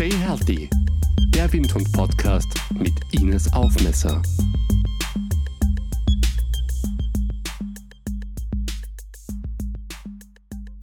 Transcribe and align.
Stay 0.00 0.16
Healthy, 0.26 0.70
der 1.34 1.52
Windhund-Podcast 1.52 2.48
mit 2.72 2.94
Ines 3.12 3.52
Aufmesser. 3.52 4.22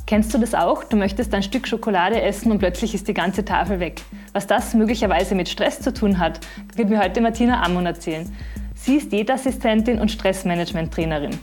Kennst 0.05 0.35
du 0.35 0.37
das 0.37 0.53
auch? 0.53 0.83
Du 0.83 0.97
möchtest 0.97 1.33
ein 1.33 1.41
Stück 1.41 1.67
Schokolade 1.67 2.21
essen 2.21 2.51
und 2.51 2.59
plötzlich 2.59 2.93
ist 2.93 3.07
die 3.07 3.15
ganze 3.15 3.43
Tafel 3.43 3.79
weg. 3.79 4.03
Was 4.33 4.45
das 4.45 4.75
möglicherweise 4.75 5.33
mit 5.33 5.49
Stress 5.49 5.81
zu 5.81 5.91
tun 5.91 6.19
hat, 6.19 6.39
wird 6.75 6.89
mir 6.89 6.99
heute 6.99 7.19
Martina 7.19 7.63
Ammon 7.63 7.87
erzählen. 7.87 8.31
Sie 8.75 8.97
ist 8.97 9.11
Diätassistentin 9.11 9.97
und 9.97 10.11
Stressmanagement-Trainerin. 10.11 11.39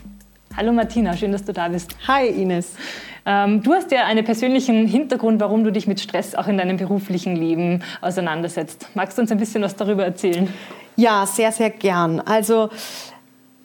Hallo 0.55 0.71
Martina, 0.71 1.17
schön, 1.17 1.33
dass 1.33 1.43
du 1.43 1.51
da 1.51 1.67
bist. 1.67 1.97
Hi 2.07 2.25
Ines. 2.25 2.77
Ähm, 3.25 3.63
du 3.63 3.73
hast 3.73 3.91
ja 3.91 4.05
einen 4.05 4.23
persönlichen 4.23 4.85
Hintergrund, 4.85 5.39
warum 5.39 5.63
du 5.63 5.71
dich 5.71 5.87
mit 5.87 5.99
Stress 5.99 6.35
auch 6.35 6.47
in 6.47 6.57
deinem 6.57 6.77
beruflichen 6.77 7.35
Leben 7.35 7.83
auseinandersetzt. 8.01 8.89
Magst 8.93 9.17
du 9.17 9.21
uns 9.23 9.31
ein 9.31 9.39
bisschen 9.39 9.63
was 9.63 9.75
darüber 9.75 10.05
erzählen? 10.05 10.53
Ja, 10.95 11.25
sehr, 11.25 11.51
sehr 11.51 11.71
gern. 11.71 12.19
Also 12.21 12.69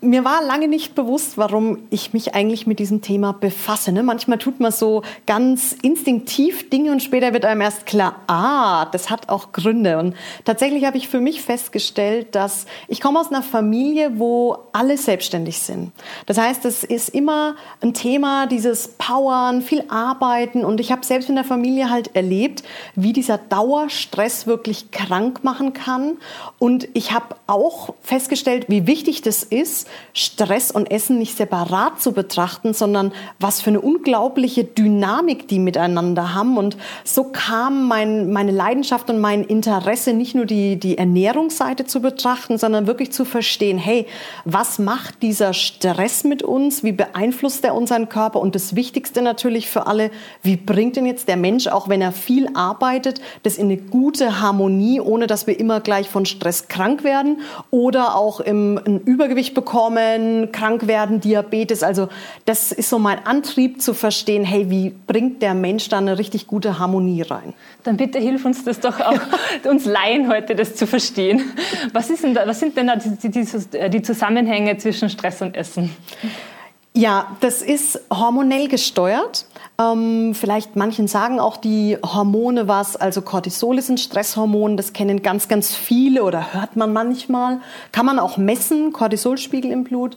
mir 0.02 0.24
war 0.24 0.42
lange 0.42 0.66
nicht 0.66 0.94
bewusst, 0.94 1.36
warum 1.36 1.78
ich 1.90 2.14
mich 2.14 2.34
eigentlich 2.34 2.66
mit 2.66 2.78
diesem 2.78 3.02
Thema 3.02 3.32
befasse. 3.32 3.92
Ne? 3.92 4.02
Manchmal 4.02 4.38
tut 4.38 4.58
man 4.58 4.72
so 4.72 5.02
ganz 5.26 5.72
instinktiv 5.82 6.70
Dinge 6.70 6.92
und 6.92 7.02
später 7.02 7.34
wird 7.34 7.44
einem 7.44 7.60
erst 7.60 7.84
klar, 7.84 8.16
ah, 8.26 8.86
das 8.86 9.10
hat 9.10 9.28
auch 9.28 9.52
Gründe. 9.52 9.98
Und 9.98 10.14
tatsächlich 10.46 10.86
habe 10.86 10.96
ich 10.96 11.08
für 11.08 11.20
mich 11.20 11.42
festgestellt, 11.42 12.34
dass 12.34 12.64
ich 12.88 13.00
komme 13.02 13.20
aus 13.20 13.28
einer 13.28 13.42
Familie, 13.42 14.18
wo 14.18 14.56
alle 14.72 14.96
selbstständig 14.96 15.58
sind. 15.58 15.92
Das 16.24 16.38
heißt, 16.38 16.64
es 16.64 16.82
ist 16.82 17.10
immer 17.10 17.56
ein 17.82 17.92
Thema, 17.92 18.46
dieses 18.46 18.88
Powern, 18.88 19.60
viel 19.60 19.84
Arbeiten. 19.88 20.64
Und 20.64 20.80
ich 20.80 20.92
habe 20.92 21.04
selbst 21.04 21.28
in 21.28 21.34
der 21.34 21.44
Familie 21.44 21.90
halt 21.90 22.16
erlebt, 22.16 22.62
wie 22.94 23.12
dieser 23.12 23.36
Dauerstress 23.36 24.46
wirklich 24.46 24.90
krank 24.92 25.44
machen 25.44 25.74
kann. 25.74 26.16
Und 26.58 26.88
ich 26.94 27.12
habe 27.12 27.36
auch 27.46 27.92
festgestellt, 28.00 28.66
wie 28.68 28.86
wichtig 28.86 29.20
das 29.20 29.42
ist, 29.42 29.89
Stress 30.12 30.70
und 30.70 30.90
Essen 30.90 31.18
nicht 31.18 31.36
separat 31.36 32.00
zu 32.00 32.12
betrachten, 32.12 32.74
sondern 32.74 33.12
was 33.38 33.60
für 33.60 33.70
eine 33.70 33.80
unglaubliche 33.80 34.64
Dynamik 34.64 35.48
die 35.48 35.58
miteinander 35.58 36.34
haben. 36.34 36.58
Und 36.58 36.76
so 37.04 37.24
kam 37.24 37.88
mein, 37.88 38.32
meine 38.32 38.52
Leidenschaft 38.52 39.08
und 39.10 39.20
mein 39.20 39.44
Interesse, 39.44 40.12
nicht 40.12 40.34
nur 40.34 40.46
die, 40.46 40.76
die 40.76 40.98
Ernährungsseite 40.98 41.84
zu 41.84 42.00
betrachten, 42.00 42.58
sondern 42.58 42.86
wirklich 42.86 43.12
zu 43.12 43.24
verstehen, 43.24 43.78
hey, 43.78 44.06
was 44.44 44.78
macht 44.78 45.22
dieser 45.22 45.54
Stress 45.54 46.24
mit 46.24 46.42
uns? 46.42 46.82
Wie 46.82 46.92
beeinflusst 46.92 47.64
er 47.64 47.74
unseren 47.74 48.08
Körper? 48.08 48.40
Und 48.40 48.54
das 48.54 48.74
Wichtigste 48.74 49.22
natürlich 49.22 49.68
für 49.68 49.86
alle, 49.86 50.10
wie 50.42 50.56
bringt 50.56 50.96
denn 50.96 51.06
jetzt 51.06 51.28
der 51.28 51.36
Mensch, 51.36 51.66
auch 51.66 51.88
wenn 51.88 52.02
er 52.02 52.12
viel 52.12 52.48
arbeitet, 52.54 53.20
das 53.42 53.56
in 53.56 53.66
eine 53.66 53.76
gute 53.76 54.40
Harmonie, 54.40 55.00
ohne 55.00 55.26
dass 55.26 55.46
wir 55.46 55.58
immer 55.58 55.80
gleich 55.80 56.08
von 56.08 56.26
Stress 56.26 56.68
krank 56.68 57.04
werden 57.04 57.40
oder 57.70 58.16
auch 58.16 58.40
im, 58.40 58.78
ein 58.84 59.00
Übergewicht 59.00 59.54
bekommen? 59.54 59.79
Bekommen, 59.80 60.52
krank 60.52 60.86
werden, 60.86 61.20
Diabetes. 61.20 61.82
Also 61.82 62.08
das 62.44 62.70
ist 62.70 62.90
so 62.90 62.98
mein 62.98 63.24
Antrieb 63.26 63.80
zu 63.80 63.94
verstehen, 63.94 64.44
hey, 64.44 64.68
wie 64.68 64.90
bringt 64.90 65.40
der 65.40 65.54
Mensch 65.54 65.88
da 65.88 65.98
eine 65.98 66.18
richtig 66.18 66.46
gute 66.46 66.78
Harmonie 66.78 67.22
rein? 67.22 67.54
Dann 67.84 67.96
bitte 67.96 68.18
hilf 68.18 68.44
uns 68.44 68.62
das 68.64 68.80
doch 68.80 69.00
auch, 69.00 69.18
uns 69.64 69.86
Laien 69.86 70.28
heute 70.28 70.54
das 70.54 70.74
zu 70.74 70.86
verstehen. 70.86 71.52
Was, 71.92 72.10
ist 72.10 72.24
denn 72.24 72.34
da, 72.34 72.46
was 72.46 72.60
sind 72.60 72.76
denn 72.76 72.88
da 72.88 72.96
die, 72.96 73.30
die, 73.30 73.90
die 73.90 74.02
Zusammenhänge 74.02 74.76
zwischen 74.76 75.08
Stress 75.08 75.40
und 75.40 75.56
Essen? 75.56 75.90
Ja, 76.92 77.36
das 77.40 77.62
ist 77.62 78.00
hormonell 78.12 78.66
gesteuert. 78.66 79.46
Ähm, 79.80 80.34
vielleicht 80.34 80.74
manchen 80.74 81.06
sagen 81.06 81.38
auch 81.38 81.56
die 81.56 81.96
Hormone 82.04 82.66
was. 82.66 82.96
Also 82.96 83.22
Cortisol 83.22 83.78
ist 83.78 83.90
ein 83.90 83.98
Stresshormon, 83.98 84.76
das 84.76 84.92
kennen 84.92 85.22
ganz, 85.22 85.46
ganz 85.46 85.74
viele 85.74 86.24
oder 86.24 86.52
hört 86.52 86.74
man 86.74 86.92
manchmal. 86.92 87.60
Kann 87.92 88.06
man 88.06 88.18
auch 88.18 88.36
messen, 88.38 88.92
Cortisolspiegel 88.92 89.70
im 89.70 89.84
Blut. 89.84 90.16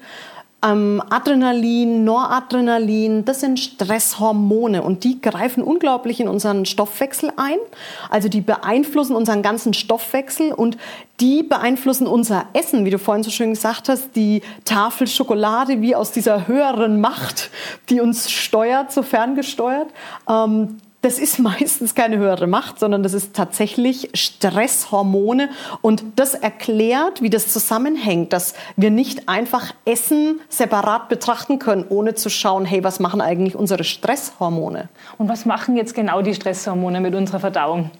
Ähm, 0.63 1.01
Adrenalin, 1.09 2.06
Noradrenalin, 2.06 3.25
das 3.25 3.41
sind 3.41 3.59
Stresshormone 3.59 4.81
und 4.81 5.03
die 5.03 5.19
greifen 5.19 5.62
unglaublich 5.62 6.19
in 6.19 6.28
unseren 6.28 6.66
Stoffwechsel 6.66 7.31
ein. 7.35 7.57
Also 8.09 8.29
die 8.29 8.41
beeinflussen 8.41 9.16
unseren 9.16 9.41
ganzen 9.41 9.74
Stoffwechsel 9.74 10.53
und 10.53 10.78
die 11.19 11.44
beeinflussen 11.44 12.07
unser 12.07 12.46
Essen, 12.53 12.85
wie 12.85 12.90
du 12.90 13.00
vorhin 13.00 13.24
so 13.24 13.29
schön 13.29 13.51
gesagt 13.51 13.90
hast, 13.90 14.16
die 14.16 14.41
Tafel 14.63 15.07
Schokolade 15.07 15.81
wie 15.81 15.96
aus 15.96 16.12
dieser 16.12 16.47
höheren 16.47 17.01
Macht, 17.01 17.51
die 17.90 18.00
uns 18.00 18.31
steuert, 18.31 18.91
so 18.91 19.03
ferngesteuert. 19.03 19.88
Ähm, 20.30 20.80
das 21.03 21.19
ist 21.19 21.38
meistens 21.40 21.94
keine 21.94 22.18
höhere 22.18 22.47
Macht, 22.47 22.80
sondern 22.80 23.03
das 23.03 23.14
ist 23.14 23.36
tatsächlich 23.36 24.09
Stresshormone. 24.16 25.50
Und 25.81 26.03
das 26.16 26.34
erklärt, 26.34 27.22
wie 27.22 27.30
das 27.30 27.50
zusammenhängt, 27.50 28.34
dass 28.34 28.56
wir 28.75 28.90
nicht 28.90 29.30
einfach 29.30 29.74
Essen 29.86 30.40
separat 30.50 31.09
betrachten 31.09 31.59
können, 31.59 31.86
ohne 31.88 32.16
zu 32.16 32.30
schauen, 32.30 32.66
hey, 32.66 32.84
was 32.84 33.00
machen 33.00 33.22
eigentlich 33.22 33.56
unsere 33.56 33.84
Stresshormone? 33.84 34.90
Und 35.19 35.30
was 35.30 35.46
machen 35.46 35.75
jetzt 35.75 35.94
genau 35.94 36.22
die 36.22 36.34
Stresshormone 36.34 37.00
mit 37.02 37.13
unserer 37.13 37.40
Verdauung? 37.40 37.92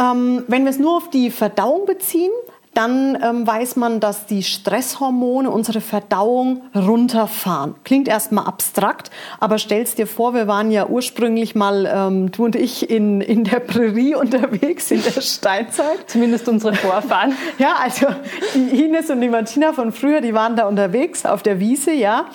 Ähm, 0.00 0.44
wenn 0.48 0.64
wir 0.64 0.70
es 0.70 0.78
nur 0.78 0.96
auf 0.96 1.10
die 1.10 1.30
Verdauung 1.30 1.86
beziehen, 1.86 2.32
dann 2.74 3.18
ähm, 3.22 3.46
weiß 3.46 3.76
man, 3.76 4.00
dass 4.00 4.26
die 4.26 4.42
Stresshormone 4.42 5.50
unsere 5.50 5.80
Verdauung 5.80 6.62
runterfahren. 6.74 7.74
Klingt 7.84 8.08
erstmal 8.08 8.46
abstrakt, 8.46 9.10
aber 9.40 9.58
stell's 9.58 9.94
dir 9.94 10.06
vor, 10.06 10.34
wir 10.34 10.46
waren 10.46 10.70
ja 10.70 10.86
ursprünglich 10.86 11.54
mal, 11.54 11.90
ähm, 11.92 12.32
du 12.32 12.44
und 12.44 12.56
ich, 12.56 12.90
in, 12.90 13.20
in 13.20 13.44
der 13.44 13.60
Prärie 13.60 14.14
unterwegs 14.24 14.90
in 14.90 15.02
der 15.02 15.20
Steinzeit. 15.20 16.08
Zumindest 16.08 16.48
unsere 16.48 16.74
Vorfahren. 16.74 17.36
ja, 17.58 17.74
also 17.80 18.06
die 18.54 18.84
Ines 18.84 19.10
und 19.10 19.20
die 19.20 19.28
Martina 19.28 19.72
von 19.72 19.92
früher, 19.92 20.20
die 20.20 20.34
waren 20.34 20.56
da 20.56 20.66
unterwegs 20.66 21.24
auf 21.24 21.42
der 21.42 21.60
Wiese, 21.60 21.92
ja, 21.92 22.26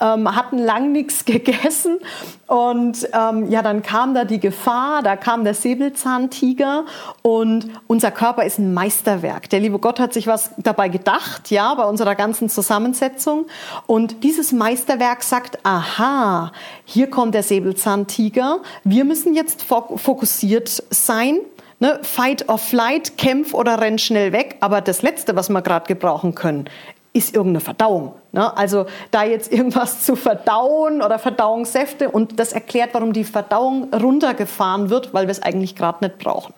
ähm, 0.00 0.34
hatten 0.34 0.58
lang 0.58 0.92
nichts 0.92 1.24
gegessen 1.24 1.98
und 2.46 3.08
ähm, 3.12 3.50
ja, 3.50 3.62
dann 3.62 3.82
kam 3.82 4.14
da 4.14 4.24
die 4.24 4.40
Gefahr, 4.40 5.02
da 5.02 5.16
kam 5.16 5.44
der 5.44 5.54
Säbelzahntiger 5.54 6.84
und 7.22 7.68
unser 7.86 8.10
Körper 8.10 8.44
ist 8.44 8.58
ein 8.58 8.72
Meisterwerk. 8.72 9.50
Der 9.50 9.60
liebe 9.60 9.78
Gott 9.78 9.87
hat 9.96 10.12
sich 10.12 10.26
was 10.26 10.50
dabei 10.58 10.88
gedacht, 10.88 11.50
ja, 11.50 11.74
bei 11.74 11.84
unserer 11.84 12.14
ganzen 12.14 12.48
Zusammensetzung. 12.48 13.46
Und 13.86 14.22
dieses 14.22 14.52
Meisterwerk 14.52 15.22
sagt, 15.22 15.64
aha, 15.64 16.52
hier 16.84 17.08
kommt 17.08 17.34
der 17.34 17.42
Säbelzahntiger. 17.42 18.60
Wir 18.84 19.04
müssen 19.04 19.34
jetzt 19.34 19.62
fokussiert 19.62 20.82
sein. 20.90 21.38
Ne, 21.80 22.00
fight 22.02 22.48
or 22.48 22.58
flight, 22.58 23.16
kämpf 23.16 23.54
oder 23.54 23.80
renn 23.80 23.98
schnell 23.98 24.32
weg. 24.32 24.56
Aber 24.60 24.80
das 24.80 25.02
Letzte, 25.02 25.36
was 25.36 25.48
wir 25.48 25.62
gerade 25.62 25.86
gebrauchen 25.86 26.34
können, 26.34 26.68
ist 27.12 27.34
irgendeine 27.34 27.60
Verdauung. 27.60 28.14
Ne? 28.32 28.56
Also 28.56 28.86
da 29.10 29.24
jetzt 29.24 29.52
irgendwas 29.52 30.04
zu 30.04 30.16
verdauen 30.16 31.02
oder 31.02 31.18
Verdauungssäfte 31.18 32.10
und 32.10 32.38
das 32.38 32.52
erklärt, 32.52 32.90
warum 32.94 33.12
die 33.12 33.24
Verdauung 33.24 33.92
runtergefahren 33.92 34.90
wird, 34.90 35.14
weil 35.14 35.26
wir 35.26 35.32
es 35.32 35.42
eigentlich 35.42 35.74
gerade 35.74 36.04
nicht 36.04 36.18
brauchen. 36.18 36.54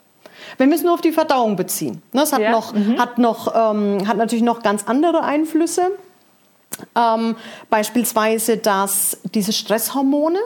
Wir 0.56 0.70
es 0.72 0.82
nur 0.82 0.94
auf 0.94 1.00
die 1.00 1.12
Verdauung 1.12 1.56
beziehen. 1.56 2.02
Ne? 2.12 2.20
Das 2.20 2.32
hat, 2.32 2.40
ja. 2.40 2.50
noch, 2.50 2.74
mhm. 2.74 2.98
hat, 2.98 3.18
noch, 3.18 3.54
ähm, 3.54 4.06
hat 4.06 4.16
natürlich 4.16 4.44
noch 4.44 4.62
ganz 4.62 4.84
andere 4.86 5.22
Einflüsse. 5.22 5.90
Ähm, 6.96 7.36
beispielsweise, 7.68 8.56
dass 8.56 9.18
diese 9.34 9.52
Stresshormone 9.52 10.38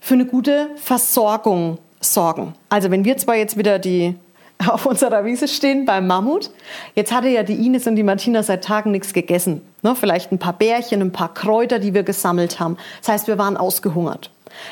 für 0.00 0.14
eine 0.14 0.26
gute 0.26 0.68
Versorgung 0.76 1.78
sorgen. 2.00 2.54
Also 2.68 2.90
wenn 2.90 3.04
wir 3.04 3.16
zwar 3.16 3.36
jetzt 3.36 3.56
wieder 3.56 3.78
die 3.78 4.14
auf 4.68 4.86
unserer 4.86 5.24
Wiese 5.24 5.48
stehen 5.48 5.84
beim 5.84 6.06
Mammut. 6.06 6.50
Jetzt 6.94 7.12
hatte 7.12 7.28
ja 7.28 7.42
die 7.42 7.66
Ines 7.66 7.86
und 7.86 7.96
die 7.96 8.02
Martina 8.02 8.42
seit 8.42 8.64
Tagen 8.64 8.90
nichts 8.90 9.12
gegessen. 9.12 9.62
Ne, 9.82 9.94
vielleicht 9.94 10.32
ein 10.32 10.38
paar 10.38 10.52
Bärchen, 10.52 11.00
ein 11.00 11.12
paar 11.12 11.32
Kräuter, 11.34 11.78
die 11.78 11.94
wir 11.94 12.02
gesammelt 12.02 12.60
haben. 12.60 12.76
Das 13.00 13.08
heißt, 13.08 13.26
wir 13.26 13.38
waren 13.38 13.56
ausgehungert. 13.56 14.30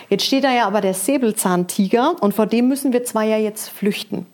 Jetzt 0.08 0.24
steht 0.24 0.44
da 0.44 0.52
ja 0.52 0.66
aber 0.66 0.80
der 0.80 0.94
Säbelzahntiger 0.94 2.14
und 2.20 2.34
vor 2.34 2.46
dem 2.46 2.68
müssen 2.68 2.92
wir 2.92 3.04
zwar 3.04 3.24
ja 3.24 3.36
jetzt 3.36 3.68
flüchten. 3.68 4.26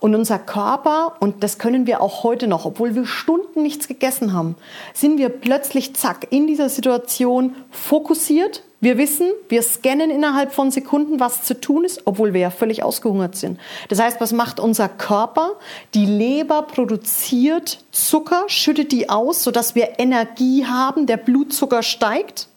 Und 0.00 0.14
unser 0.14 0.38
Körper, 0.38 1.14
und 1.20 1.42
das 1.42 1.58
können 1.58 1.86
wir 1.86 2.00
auch 2.00 2.22
heute 2.22 2.46
noch, 2.46 2.64
obwohl 2.64 2.94
wir 2.94 3.06
Stunden 3.06 3.62
nichts 3.62 3.88
gegessen 3.88 4.32
haben, 4.32 4.56
sind 4.94 5.18
wir 5.18 5.28
plötzlich 5.28 5.94
zack 5.94 6.26
in 6.30 6.46
dieser 6.46 6.68
Situation 6.68 7.54
fokussiert. 7.70 8.62
Wir 8.80 8.98
wissen, 8.98 9.28
wir 9.48 9.62
scannen 9.62 10.10
innerhalb 10.10 10.52
von 10.52 10.72
Sekunden, 10.72 11.20
was 11.20 11.44
zu 11.44 11.60
tun 11.60 11.84
ist, 11.84 12.02
obwohl 12.04 12.32
wir 12.32 12.40
ja 12.40 12.50
völlig 12.50 12.82
ausgehungert 12.82 13.36
sind. 13.36 13.60
Das 13.88 14.00
heißt, 14.00 14.20
was 14.20 14.32
macht 14.32 14.58
unser 14.58 14.88
Körper? 14.88 15.52
Die 15.94 16.06
Leber 16.06 16.62
produziert 16.62 17.84
Zucker, 17.92 18.44
schüttet 18.48 18.90
die 18.90 19.08
aus, 19.08 19.44
sodass 19.44 19.76
wir 19.76 20.00
Energie 20.00 20.66
haben, 20.66 21.06
der 21.06 21.16
Blutzucker 21.16 21.82
steigt 21.82 22.48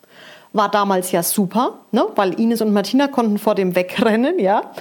war 0.55 0.71
damals 0.71 1.11
ja 1.11 1.21
super, 1.21 1.79
ne? 1.91 2.07
weil 2.15 2.39
Ines 2.39 2.61
und 2.61 2.71
Martina 2.71 3.09
konnten 3.09 3.37
vor 3.37 3.55
dem 3.55 3.75
wegrennen, 3.75 4.39
ja. 4.39 4.71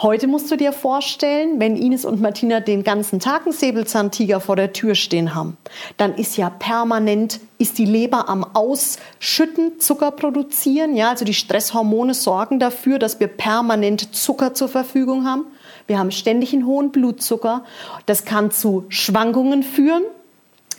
Heute 0.00 0.28
musst 0.28 0.48
du 0.48 0.56
dir 0.56 0.72
vorstellen, 0.72 1.58
wenn 1.58 1.74
Ines 1.74 2.04
und 2.04 2.20
Martina 2.20 2.60
den 2.60 2.84
ganzen 2.84 3.18
Tag 3.18 3.46
einen 3.46 3.52
Säbelzahntiger 3.52 4.38
vor 4.38 4.54
der 4.54 4.72
Tür 4.72 4.94
stehen 4.94 5.34
haben, 5.34 5.56
dann 5.96 6.14
ist 6.14 6.36
ja 6.36 6.50
permanent, 6.50 7.40
ist 7.58 7.78
die 7.78 7.84
Leber 7.84 8.28
am 8.28 8.44
Ausschütten, 8.44 9.80
Zucker 9.80 10.12
produzieren. 10.12 10.94
Ja, 10.94 11.10
also 11.10 11.24
die 11.24 11.34
Stresshormone 11.34 12.14
sorgen 12.14 12.60
dafür, 12.60 13.00
dass 13.00 13.18
wir 13.18 13.26
permanent 13.26 14.14
Zucker 14.14 14.54
zur 14.54 14.68
Verfügung 14.68 15.26
haben. 15.26 15.46
Wir 15.88 15.98
haben 15.98 16.12
ständig 16.12 16.52
einen 16.52 16.64
hohen 16.64 16.92
Blutzucker. 16.92 17.64
Das 18.06 18.24
kann 18.24 18.52
zu 18.52 18.84
Schwankungen 18.90 19.64
führen. 19.64 20.04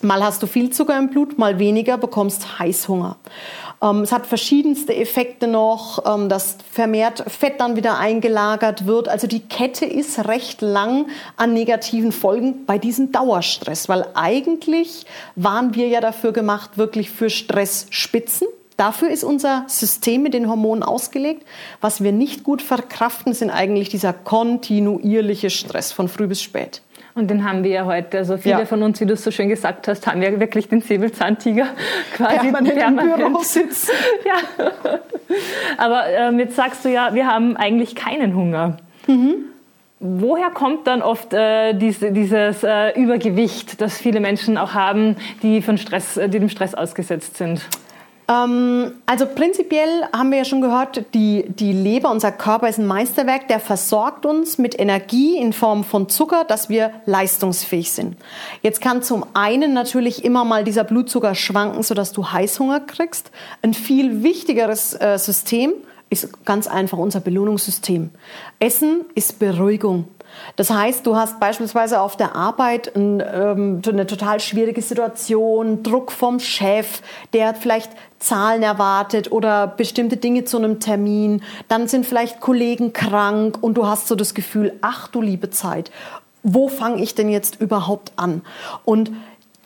Mal 0.01 0.23
hast 0.23 0.41
du 0.41 0.47
viel 0.47 0.69
Zucker 0.69 0.97
im 0.97 1.09
Blut, 1.09 1.37
mal 1.37 1.59
weniger, 1.59 1.97
bekommst 1.97 2.57
Heißhunger. 2.57 3.17
Ähm, 3.81 4.01
es 4.01 4.11
hat 4.11 4.27
verschiedenste 4.27 4.95
Effekte 4.95 5.47
noch, 5.47 6.03
ähm, 6.05 6.29
dass 6.29 6.57
vermehrt 6.71 7.23
Fett 7.27 7.59
dann 7.59 7.75
wieder 7.75 7.97
eingelagert 7.97 8.85
wird. 8.85 9.07
Also 9.07 9.27
die 9.27 9.41
Kette 9.41 9.85
ist 9.85 10.27
recht 10.27 10.61
lang 10.61 11.07
an 11.37 11.53
negativen 11.53 12.11
Folgen 12.11 12.65
bei 12.65 12.77
diesem 12.77 13.11
Dauerstress, 13.11 13.89
weil 13.89 14.05
eigentlich 14.13 15.05
waren 15.35 15.75
wir 15.75 15.87
ja 15.87 16.01
dafür 16.01 16.31
gemacht, 16.31 16.77
wirklich 16.77 17.09
für 17.09 17.29
Stressspitzen. 17.29 18.47
Dafür 18.77 19.09
ist 19.09 19.25
unser 19.25 19.65
System 19.67 20.23
mit 20.23 20.33
den 20.33 20.47
Hormonen 20.47 20.83
ausgelegt. 20.83 21.45
Was 21.81 22.01
wir 22.01 22.13
nicht 22.13 22.45
gut 22.45 22.61
verkraften, 22.61 23.33
sind 23.33 23.49
eigentlich 23.49 23.89
dieser 23.89 24.13
kontinuierliche 24.13 25.49
Stress 25.49 25.91
von 25.91 26.07
früh 26.07 26.27
bis 26.27 26.41
spät. 26.41 26.81
Und 27.19 27.29
den 27.29 27.43
haben 27.43 27.63
wir 27.63 27.71
ja 27.71 27.85
heute. 27.85 28.19
Also 28.19 28.37
viele 28.37 28.59
ja. 28.59 28.65
von 28.65 28.81
uns, 28.81 28.99
wie 29.01 29.05
du 29.05 29.13
es 29.13 29.23
so 29.23 29.29
schön 29.29 29.49
gesagt 29.49 29.87
hast, 29.87 30.07
haben 30.07 30.21
ja 30.21 30.39
wirklich 30.39 30.69
den 30.69 30.81
Säbelzahntiger 30.81 31.67
quasi 32.15 32.37
permanent, 32.37 32.75
permanent. 32.75 33.19
im 33.19 33.31
Büro 33.31 33.39
sitzen. 33.43 33.91
ja. 34.25 34.61
Aber 35.77 36.07
ähm, 36.07 36.39
jetzt 36.39 36.55
sagst 36.55 36.85
du 36.85 36.89
ja, 36.89 37.13
wir 37.13 37.27
haben 37.27 37.57
eigentlich 37.57 37.95
keinen 37.95 38.35
Hunger. 38.35 38.77
Mhm. 39.07 39.35
Woher 39.99 40.49
kommt 40.49 40.87
dann 40.87 41.01
oft 41.01 41.33
äh, 41.33 41.73
diese, 41.73 42.13
dieses 42.13 42.63
äh, 42.63 42.97
Übergewicht, 42.97 43.81
das 43.81 43.97
viele 43.97 44.21
Menschen 44.21 44.57
auch 44.57 44.73
haben, 44.73 45.17
die, 45.43 45.61
von 45.61 45.77
Stress, 45.77 46.15
äh, 46.15 46.29
die 46.29 46.39
dem 46.39 46.47
Stress 46.47 46.73
ausgesetzt 46.73 47.35
sind? 47.35 47.67
Ähm, 48.29 48.93
also 49.07 49.25
prinzipiell 49.25 50.03
haben 50.13 50.29
wir 50.29 50.37
ja 50.37 50.45
schon 50.45 50.61
gehört, 50.61 51.03
die, 51.13 51.45
die 51.49 51.73
Leber, 51.73 52.11
unser 52.11 52.31
Körper 52.31 52.69
ist 52.69 52.77
ein 52.77 52.85
Meisterwerk, 52.85 53.47
der 53.47 53.59
versorgt 53.59 54.25
uns 54.25 54.59
mit 54.59 54.79
Energie 54.79 55.37
in 55.37 55.51
Form 55.51 55.83
von 55.83 56.09
Zucker, 56.09 56.45
dass 56.45 56.69
wir 56.69 56.91
leistungsfähig 57.05 57.91
sind. 57.91 58.15
Jetzt 58.61 58.81
kann 58.81 59.01
zum 59.01 59.25
einen 59.33 59.73
natürlich 59.73 60.23
immer 60.23 60.45
mal 60.45 60.63
dieser 60.63 60.83
Blutzucker 60.83 61.33
schwanken, 61.33 61.81
sodass 61.81 62.11
du 62.11 62.31
Heißhunger 62.31 62.81
kriegst. 62.81 63.31
Ein 63.63 63.73
viel 63.73 64.21
wichtigeres 64.21 64.93
äh, 64.93 65.17
System 65.17 65.73
ist 66.11 66.45
ganz 66.45 66.67
einfach 66.67 66.97
unser 66.97 67.19
Belohnungssystem. 67.19 68.11
Essen 68.59 69.05
ist 69.15 69.39
Beruhigung. 69.39 70.07
Das 70.55 70.69
heißt, 70.69 71.05
du 71.05 71.15
hast 71.15 71.39
beispielsweise 71.39 72.01
auf 72.01 72.17
der 72.17 72.35
Arbeit 72.35 72.95
ein, 72.95 73.23
ähm, 73.33 73.81
eine 73.87 74.07
total 74.07 74.39
schwierige 74.39 74.81
Situation, 74.81 75.83
Druck 75.83 76.11
vom 76.11 76.39
Chef, 76.39 77.01
der 77.33 77.47
hat 77.47 77.57
vielleicht 77.57 77.91
Zahlen 78.19 78.63
erwartet 78.63 79.31
oder 79.31 79.67
bestimmte 79.67 80.17
Dinge 80.17 80.43
zu 80.43 80.57
einem 80.57 80.79
Termin. 80.79 81.41
Dann 81.67 81.87
sind 81.87 82.05
vielleicht 82.05 82.41
Kollegen 82.41 82.93
krank 82.93 83.57
und 83.61 83.75
du 83.75 83.87
hast 83.87 84.07
so 84.07 84.15
das 84.15 84.33
Gefühl, 84.33 84.73
ach 84.81 85.07
du 85.07 85.21
liebe 85.21 85.49
Zeit, 85.49 85.91
wo 86.43 86.67
fange 86.67 87.01
ich 87.01 87.15
denn 87.15 87.29
jetzt 87.29 87.59
überhaupt 87.59 88.13
an? 88.15 88.41
Und 88.85 89.11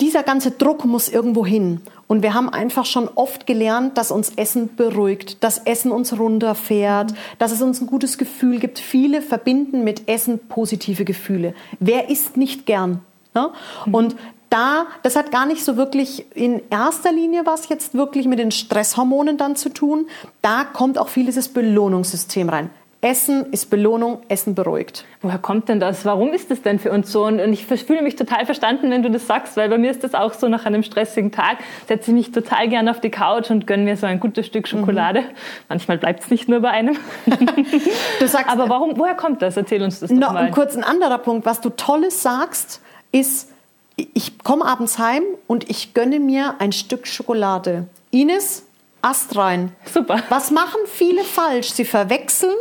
dieser 0.03 0.23
ganze 0.23 0.51
Druck 0.51 0.83
muss 0.83 1.07
irgendwo 1.07 1.45
hin. 1.45 1.79
Und 2.07 2.23
wir 2.23 2.33
haben 2.33 2.49
einfach 2.49 2.85
schon 2.85 3.07
oft 3.15 3.47
gelernt, 3.47 3.97
dass 3.97 4.11
uns 4.11 4.33
Essen 4.35 4.75
beruhigt, 4.75 5.41
dass 5.45 5.59
Essen 5.59 5.93
uns 5.93 6.19
runterfährt, 6.19 7.13
dass 7.39 7.53
es 7.53 7.61
uns 7.61 7.79
ein 7.79 7.87
gutes 7.87 8.17
Gefühl 8.17 8.59
gibt. 8.59 8.79
Viele 8.79 9.21
verbinden 9.21 9.85
mit 9.85 10.09
Essen 10.09 10.39
positive 10.49 11.05
Gefühle. 11.05 11.53
Wer 11.79 12.09
isst 12.09 12.35
nicht 12.35 12.65
gern? 12.65 12.99
Ne? 13.33 13.49
Und 13.93 14.17
da, 14.49 14.87
das 15.03 15.15
hat 15.15 15.31
gar 15.31 15.45
nicht 15.45 15.63
so 15.63 15.77
wirklich 15.77 16.25
in 16.35 16.61
erster 16.69 17.13
Linie 17.13 17.45
was 17.45 17.69
jetzt 17.69 17.93
wirklich 17.93 18.27
mit 18.27 18.39
den 18.39 18.51
Stresshormonen 18.51 19.37
dann 19.37 19.55
zu 19.55 19.69
tun. 19.69 20.07
Da 20.41 20.65
kommt 20.65 20.97
auch 20.97 21.07
viel 21.07 21.25
dieses 21.25 21.47
Belohnungssystem 21.47 22.49
rein. 22.49 22.69
Essen 23.03 23.51
ist 23.51 23.69
Belohnung, 23.69 24.21
Essen 24.29 24.55
beruhigt. 24.55 25.03
Woher 25.21 25.37
kommt 25.37 25.67
denn 25.67 25.81
das? 25.81 26.05
Warum 26.05 26.31
ist 26.31 26.49
das 26.49 26.61
denn 26.61 26.79
für 26.79 26.89
uns 26.89 27.11
so? 27.11 27.25
Und 27.25 27.37
ich 27.51 27.65
fühle 27.65 28.01
mich 28.01 28.15
total 28.15 28.45
verstanden, 28.45 28.89
wenn 28.91 29.03
du 29.03 29.11
das 29.11 29.27
sagst, 29.27 29.57
weil 29.57 29.67
bei 29.67 29.77
mir 29.77 29.91
ist 29.91 30.05
das 30.05 30.13
auch 30.13 30.33
so, 30.33 30.47
nach 30.47 30.65
einem 30.65 30.83
stressigen 30.83 31.29
Tag 31.29 31.57
setze 31.89 32.11
ich 32.11 32.15
mich 32.15 32.31
total 32.31 32.69
gerne 32.69 32.89
auf 32.89 33.01
die 33.01 33.09
Couch 33.09 33.51
und 33.51 33.67
gönne 33.67 33.83
mir 33.83 33.97
so 33.97 34.05
ein 34.05 34.21
gutes 34.21 34.45
Stück 34.45 34.69
Schokolade. 34.69 35.19
Mhm. 35.19 35.25
Manchmal 35.67 35.97
bleibt 35.97 36.23
es 36.23 36.29
nicht 36.29 36.47
nur 36.47 36.61
bei 36.61 36.69
einem. 36.69 36.95
du 38.21 38.27
sagst, 38.27 38.49
Aber 38.49 38.69
warum, 38.69 38.97
woher 38.97 39.15
kommt 39.15 39.41
das? 39.41 39.57
Erzähl 39.57 39.83
uns 39.83 39.99
das 39.99 40.09
doch 40.09 40.15
no, 40.15 40.31
mal. 40.31 40.49
Kurz 40.51 40.73
ein 40.77 40.85
anderer 40.85 41.17
Punkt. 41.17 41.45
Was 41.45 41.59
du 41.59 41.71
Tolles 41.71 42.23
sagst, 42.23 42.79
ist, 43.11 43.51
ich 43.97 44.39
komme 44.39 44.63
abends 44.63 44.97
heim 44.97 45.23
und 45.47 45.69
ich 45.69 45.93
gönne 45.93 46.21
mir 46.21 46.55
ein 46.59 46.71
Stück 46.71 47.05
Schokolade. 47.05 47.85
Ines, 48.11 48.63
Ast 49.03 49.35
rein. 49.35 49.75
Super. 49.93 50.23
Was 50.29 50.49
machen 50.49 50.79
viele 50.85 51.25
falsch? 51.25 51.73
Sie 51.73 51.83
verwechseln 51.83 52.55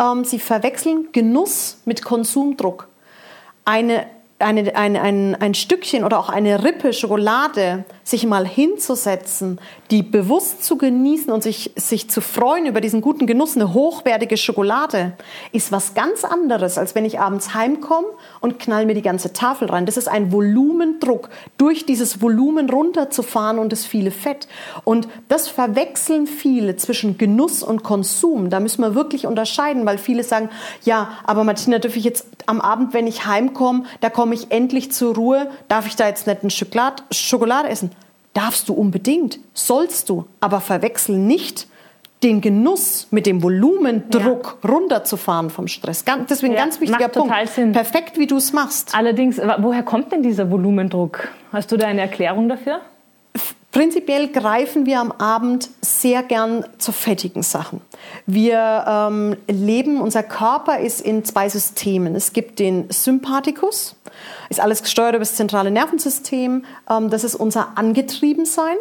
ähm, 0.00 0.24
sie 0.24 0.38
verwechseln 0.40 1.08
Genuss 1.12 1.78
mit 1.84 2.02
Konsumdruck. 2.02 2.88
Eine 3.64 4.06
eine, 4.40 4.74
ein, 4.76 4.96
ein, 4.96 5.34
ein 5.34 5.54
Stückchen 5.54 6.04
oder 6.04 6.18
auch 6.18 6.28
eine 6.28 6.64
Rippe 6.64 6.92
Schokolade 6.92 7.84
sich 8.02 8.26
mal 8.26 8.46
hinzusetzen, 8.46 9.60
die 9.90 10.02
bewusst 10.02 10.64
zu 10.64 10.76
genießen 10.76 11.32
und 11.32 11.42
sich, 11.42 11.72
sich 11.76 12.10
zu 12.10 12.20
freuen 12.20 12.66
über 12.66 12.80
diesen 12.80 13.00
guten 13.00 13.26
Genuss, 13.26 13.56
eine 13.56 13.72
hochwertige 13.72 14.36
Schokolade, 14.36 15.12
ist 15.52 15.72
was 15.72 15.94
ganz 15.94 16.24
anderes, 16.24 16.78
als 16.78 16.94
wenn 16.94 17.04
ich 17.04 17.20
abends 17.20 17.54
heimkomme 17.54 18.08
und 18.40 18.58
knall 18.58 18.86
mir 18.86 18.94
die 18.94 19.02
ganze 19.02 19.32
Tafel 19.32 19.68
rein. 19.68 19.86
Das 19.86 19.96
ist 19.96 20.08
ein 20.08 20.32
Volumendruck, 20.32 21.28
durch 21.56 21.86
dieses 21.86 22.20
Volumen 22.20 22.70
runterzufahren 22.70 23.58
und 23.58 23.72
das 23.72 23.84
viele 23.84 24.10
Fett. 24.10 24.48
Und 24.84 25.08
das 25.28 25.48
verwechseln 25.48 26.26
viele 26.26 26.76
zwischen 26.76 27.18
Genuss 27.18 27.62
und 27.62 27.82
Konsum. 27.82 28.50
Da 28.50 28.60
müssen 28.60 28.82
wir 28.82 28.94
wirklich 28.94 29.26
unterscheiden, 29.26 29.86
weil 29.86 29.98
viele 29.98 30.24
sagen, 30.24 30.50
ja, 30.82 31.10
aber 31.24 31.44
Martina, 31.44 31.78
dürfe 31.78 31.98
ich 31.98 32.04
jetzt 32.04 32.26
am 32.46 32.60
Abend, 32.60 32.94
wenn 32.94 33.06
ich 33.06 33.26
heimkomme, 33.26 33.84
da 34.00 34.10
komme 34.10 34.29
komme 34.30 34.40
ich 34.40 34.52
endlich 34.52 34.92
zur 34.92 35.16
Ruhe? 35.16 35.48
Darf 35.66 35.88
ich 35.88 35.96
da 35.96 36.06
jetzt 36.06 36.28
nicht 36.28 36.44
ein 36.44 36.50
Stück 36.50 36.70
Schokolade 37.10 37.68
essen? 37.68 37.90
Darfst 38.32 38.68
du 38.68 38.74
unbedingt, 38.74 39.40
sollst 39.54 40.08
du, 40.08 40.24
aber 40.38 40.60
verwechsel 40.60 41.18
nicht 41.18 41.66
den 42.22 42.40
Genuss 42.40 43.08
mit 43.10 43.26
dem 43.26 43.42
Volumendruck 43.42 44.58
ja. 44.62 44.70
runterzufahren 44.70 45.50
vom 45.50 45.66
Stress. 45.66 46.04
Deswegen 46.28 46.52
ja, 46.52 46.60
ganz 46.60 46.80
wichtiger 46.80 47.08
Punkt. 47.08 47.34
Sinn. 47.48 47.72
Perfekt, 47.72 48.18
wie 48.18 48.28
du 48.28 48.36
es 48.36 48.52
machst. 48.52 48.94
Allerdings, 48.94 49.38
woher 49.38 49.82
kommt 49.82 50.12
denn 50.12 50.22
dieser 50.22 50.48
Volumendruck? 50.48 51.26
Hast 51.50 51.72
du 51.72 51.76
da 51.76 51.88
eine 51.88 52.02
Erklärung 52.02 52.48
dafür? 52.48 52.82
Prinzipiell 53.72 54.28
greifen 54.28 54.84
wir 54.84 54.98
am 54.98 55.12
Abend 55.12 55.70
sehr 55.80 56.24
gern 56.24 56.64
zu 56.78 56.90
fettigen 56.90 57.44
Sachen. 57.44 57.80
Wir 58.26 58.84
ähm, 58.86 59.36
leben, 59.46 60.00
unser 60.00 60.24
Körper 60.24 60.80
ist 60.80 61.00
in 61.00 61.24
zwei 61.24 61.48
Systemen. 61.48 62.16
Es 62.16 62.32
gibt 62.32 62.58
den 62.58 62.90
Sympathikus, 62.90 63.94
ist 64.48 64.60
alles 64.60 64.82
gesteuert 64.82 65.14
über 65.14 65.20
das 65.20 65.36
zentrale 65.36 65.70
Nervensystem. 65.70 66.64
Ähm, 66.90 67.10
das 67.10 67.22
ist 67.22 67.36
unser 67.36 67.78
Angetriebensein. 67.78 68.76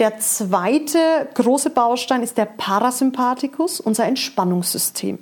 Der 0.00 0.18
zweite 0.18 0.98
große 1.34 1.70
Baustein 1.70 2.24
ist 2.24 2.36
der 2.36 2.46
Parasympathikus, 2.46 3.78
unser 3.78 4.06
Entspannungssystem. 4.06 5.20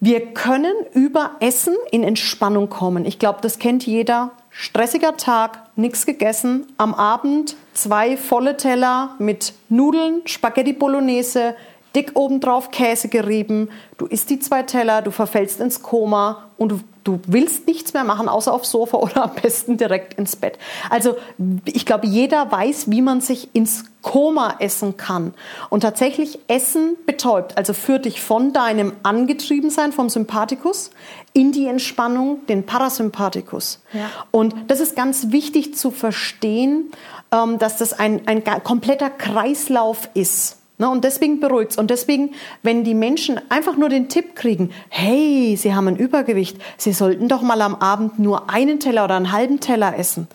Wir 0.00 0.34
können 0.34 0.74
über 0.92 1.36
Essen 1.40 1.76
in 1.92 2.02
Entspannung 2.02 2.68
kommen. 2.68 3.06
Ich 3.06 3.18
glaube, 3.18 3.38
das 3.40 3.58
kennt 3.58 3.86
jeder. 3.86 4.32
Stressiger 4.54 5.16
Tag, 5.16 5.58
nichts 5.76 6.04
gegessen, 6.04 6.66
am 6.76 6.94
Abend 6.94 7.56
zwei 7.72 8.18
volle 8.18 8.58
Teller 8.58 9.14
mit 9.18 9.54
Nudeln, 9.70 10.20
Spaghetti 10.26 10.74
Bolognese, 10.74 11.56
dick 11.94 12.12
obendrauf 12.14 12.70
Käse 12.70 13.08
gerieben. 13.08 13.70
Du 13.96 14.06
isst 14.06 14.28
die 14.28 14.38
zwei 14.40 14.62
Teller, 14.62 15.00
du 15.00 15.10
verfällst 15.10 15.60
ins 15.60 15.82
Koma 15.82 16.50
und 16.58 16.72
du, 16.72 16.80
du 17.04 17.20
willst 17.26 17.66
nichts 17.66 17.94
mehr 17.94 18.04
machen, 18.04 18.28
außer 18.28 18.52
aufs 18.52 18.70
Sofa 18.70 18.96
oder 18.98 19.24
am 19.24 19.34
besten 19.34 19.76
direkt 19.76 20.14
ins 20.14 20.36
Bett. 20.36 20.58
Also 20.90 21.16
ich 21.64 21.86
glaube, 21.86 22.06
jeder 22.06 22.50
weiß, 22.50 22.90
wie 22.90 23.02
man 23.02 23.20
sich 23.20 23.54
ins 23.54 23.84
Koma 24.02 24.56
essen 24.58 24.96
kann. 24.96 25.32
Und 25.70 25.80
tatsächlich 25.82 26.40
Essen 26.48 26.96
betäubt, 27.06 27.56
also 27.56 27.72
führt 27.72 28.04
dich 28.04 28.20
von 28.20 28.52
deinem 28.52 28.92
Angetriebensein 29.04 29.92
vom 29.92 30.08
Sympathikus 30.08 30.90
in 31.32 31.52
die 31.52 31.66
Entspannung, 31.66 32.44
den 32.46 32.66
Parasympathikus. 32.66 33.80
Ja. 33.92 34.10
Und 34.32 34.54
das 34.66 34.80
ist 34.80 34.96
ganz 34.96 35.30
wichtig 35.30 35.76
zu 35.76 35.92
verstehen, 35.92 36.90
ähm, 37.32 37.58
dass 37.58 37.78
das 37.78 37.92
ein, 37.92 38.26
ein 38.26 38.42
kompletter 38.64 39.08
Kreislauf 39.08 40.10
ist. 40.14 40.58
Ne, 40.82 40.90
und 40.90 41.04
deswegen 41.04 41.38
beruhigt 41.38 41.70
es. 41.70 41.78
Und 41.78 41.92
deswegen, 41.92 42.34
wenn 42.64 42.82
die 42.82 42.94
Menschen 42.94 43.40
einfach 43.50 43.76
nur 43.76 43.88
den 43.88 44.08
Tipp 44.08 44.34
kriegen, 44.34 44.72
hey, 44.88 45.54
sie 45.56 45.76
haben 45.76 45.86
ein 45.86 45.94
Übergewicht, 45.94 46.56
sie 46.76 46.92
sollten 46.92 47.28
doch 47.28 47.40
mal 47.40 47.62
am 47.62 47.76
Abend 47.76 48.18
nur 48.18 48.50
einen 48.50 48.80
Teller 48.80 49.04
oder 49.04 49.14
einen 49.14 49.30
halben 49.30 49.60
Teller 49.60 49.96
essen. 49.96 50.26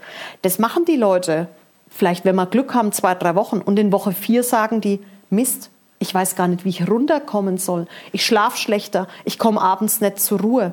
Das 0.44 0.58
machen 0.58 0.86
die 0.86 0.96
Leute. 0.96 1.50
Vielleicht, 1.90 2.24
wenn 2.24 2.38
wir 2.38 2.46
Glück 2.46 2.74
haben, 2.74 2.94
zwei, 2.94 3.14
drei 3.14 3.36
Wochen. 3.36 3.60
Und 3.60 3.78
in 3.78 3.92
Woche 3.92 4.14
vier 4.14 4.42
sagen 4.42 4.80
die, 4.80 5.02
Mist, 5.30 5.70
ich 6.00 6.16
weiß 6.16 6.38
gar 6.38 6.48
nicht, 6.48 6.64
wie 6.64 6.70
ich 6.70 6.90
runterkommen 6.90 7.58
soll. 7.58 7.86
Ich 8.14 8.26
schlafe 8.26 8.58
schlechter, 8.58 9.10
ich 9.26 9.38
komme 9.38 9.60
abends 9.60 10.00
nicht 10.00 10.22
zur 10.22 10.40
Ruhe. 10.40 10.72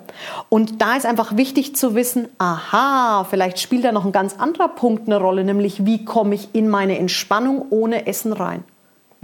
Und 0.51 0.83
da 0.83 0.95
ist 0.95 1.05
einfach 1.05 1.37
wichtig 1.37 1.75
zu 1.75 1.97
wissen, 1.97 2.29
aha, 2.39 3.27
vielleicht 3.29 3.59
spielt 3.59 3.85
da 3.85 3.91
noch 3.91 4.05
ein 4.05 4.13
ganz 4.13 4.37
anderer 4.39 4.69
Punkt 4.69 5.09
eine 5.09 5.19
Rolle, 5.19 5.43
nämlich 5.43 5.85
wie 5.85 6.05
komme 6.05 6.37
ich 6.37 6.51
in 6.53 6.69
meine 6.69 6.97
Entspannung 6.97 7.67
ohne 7.71 8.07
Essen 8.07 8.33
rein. 8.33 8.63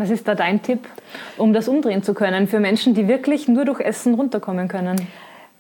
Was 0.01 0.09
ist 0.09 0.27
da 0.27 0.35
dein 0.35 0.63
Tipp, 0.63 0.89
um 1.37 1.53
das 1.53 1.69
umdrehen 1.69 2.03
zu 2.03 2.15
können 2.15 2.49
für 2.49 2.59
Menschen, 2.59 2.95
die 2.95 3.07
wirklich 3.07 3.49
nur 3.49 3.67
durch 3.67 3.81
Essen 3.81 4.15
runterkommen 4.15 4.67
können? 4.67 5.07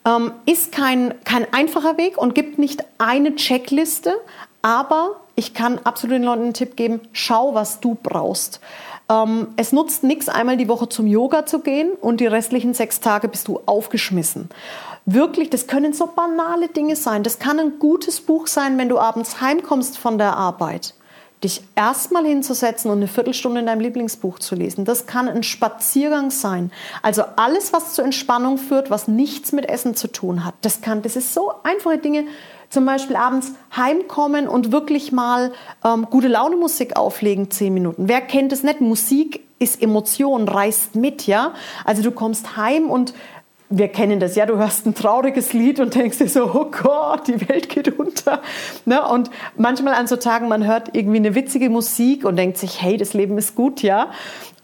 Ähm, 0.06 0.32
ist 0.47 0.73
kein, 0.73 1.14
kein 1.25 1.47
einfacher 1.52 1.99
Weg 1.99 2.16
und 2.16 2.35
gibt 2.35 2.59
nicht 2.59 2.82
eine 2.97 3.35
Checkliste, 3.35 4.14
aber 4.62 5.16
ich 5.35 5.52
kann 5.52 5.78
absolut 5.85 6.16
den 6.16 6.23
Leuten 6.23 6.44
einen 6.44 6.54
Tipp 6.54 6.75
geben, 6.75 7.00
schau, 7.12 7.54
was 7.54 7.80
du 7.80 7.99
brauchst. 8.02 8.61
Ähm, 9.11 9.49
es 9.56 9.73
nutzt 9.73 10.04
nichts, 10.04 10.30
einmal 10.30 10.56
die 10.56 10.68
Woche 10.68 10.88
zum 10.88 11.06
Yoga 11.06 11.44
zu 11.44 11.59
gehen 11.59 11.90
und 12.00 12.20
die 12.20 12.26
restlichen 12.26 12.73
sechs 12.73 13.00
Tage 13.00 13.28
bist 13.28 13.47
du 13.47 13.61
aufgeschmissen. 13.66 14.49
Wirklich, 15.04 15.50
das 15.50 15.66
können 15.66 15.92
so 15.92 16.06
banale 16.06 16.68
Dinge 16.68 16.97
sein. 16.97 17.25
Das 17.25 17.38
kann 17.38 17.59
ein 17.59 17.78
gutes 17.78 18.23
Buch 18.23 18.47
sein, 18.47 18.78
wenn 18.78 18.88
du 18.88 18.99
abends 18.99 19.42
heimkommst 19.42 19.99
von 19.99 20.16
der 20.16 20.35
Arbeit 20.35 20.94
dich 21.42 21.62
erstmal 21.75 22.25
hinzusetzen 22.26 22.90
und 22.90 22.99
eine 22.99 23.09
Viertelstunde 23.09 23.61
in 23.61 23.66
deinem 23.66 23.80
Lieblingsbuch 23.80 24.38
zu 24.38 24.54
lesen. 24.54 24.85
Das 24.85 25.06
kann 25.06 25.28
ein 25.28 25.42
Spaziergang 25.42 26.30
sein. 26.30 26.70
Also 27.02 27.23
alles, 27.37 27.73
was 27.73 27.94
zur 27.94 28.04
Entspannung 28.04 28.59
führt, 28.59 28.90
was 28.90 29.09
nichts 29.09 29.52
mit 29.52 29.68
Essen 29.68 29.94
zu 29.94 30.09
tun 30.09 30.44
hat. 30.44 30.54
Das 30.61 30.82
kann, 30.82 31.02
das 31.02 31.16
ist 31.16 31.32
so 31.32 31.52
einfache 31.62 31.99
Dinge. 31.99 32.25
Zum 32.68 32.87
Beispiel 32.87 33.16
abends 33.16 33.52
heimkommen 33.75 34.47
und 34.47 34.70
wirklich 34.70 35.11
mal 35.11 35.52
ähm, 35.85 36.06
gute 36.09 36.28
Laune 36.28 36.56
Musik 36.56 36.97
auflegen, 36.97 37.50
zehn 37.50 37.75
Minuten. 37.75 38.06
Wer 38.06 38.20
kennt 38.20 38.52
es 38.52 38.62
nicht? 38.62 38.80
Musik 38.80 39.44
ist 39.59 39.82
Emotion, 39.82 40.47
reißt 40.47 40.94
mit, 40.94 41.26
ja. 41.26 41.52
Also 41.85 42.02
du 42.02 42.12
kommst 42.12 42.56
heim 42.56 42.88
und 42.88 43.12
wir 43.73 43.87
kennen 43.87 44.19
das 44.19 44.35
ja, 44.35 44.47
du 44.47 44.59
hörst 44.59 44.85
ein 44.85 44.95
trauriges 44.95 45.53
Lied 45.53 45.79
und 45.79 45.95
denkst 45.95 46.19
dir 46.19 46.29
so, 46.29 46.50
oh 46.53 46.67
Gott, 46.71 47.29
die 47.29 47.49
Welt 47.49 47.69
geht 47.69 47.99
unter. 47.99 48.43
Ne? 48.85 49.00
Und 49.07 49.31
manchmal 49.57 49.95
an 49.95 50.09
so 50.09 50.17
Tagen, 50.17 50.49
man 50.49 50.67
hört 50.67 50.95
irgendwie 50.97 51.19
eine 51.19 51.37
witzige 51.37 51.71
Musik 51.71 52.25
und 52.25 52.35
denkt 52.35 52.59
sich, 52.59 52.83
hey, 52.83 52.97
das 52.97 53.15
Leben 53.15 53.39
ist 53.39 53.55
gut, 53.55 53.83
ja. 53.83 54.11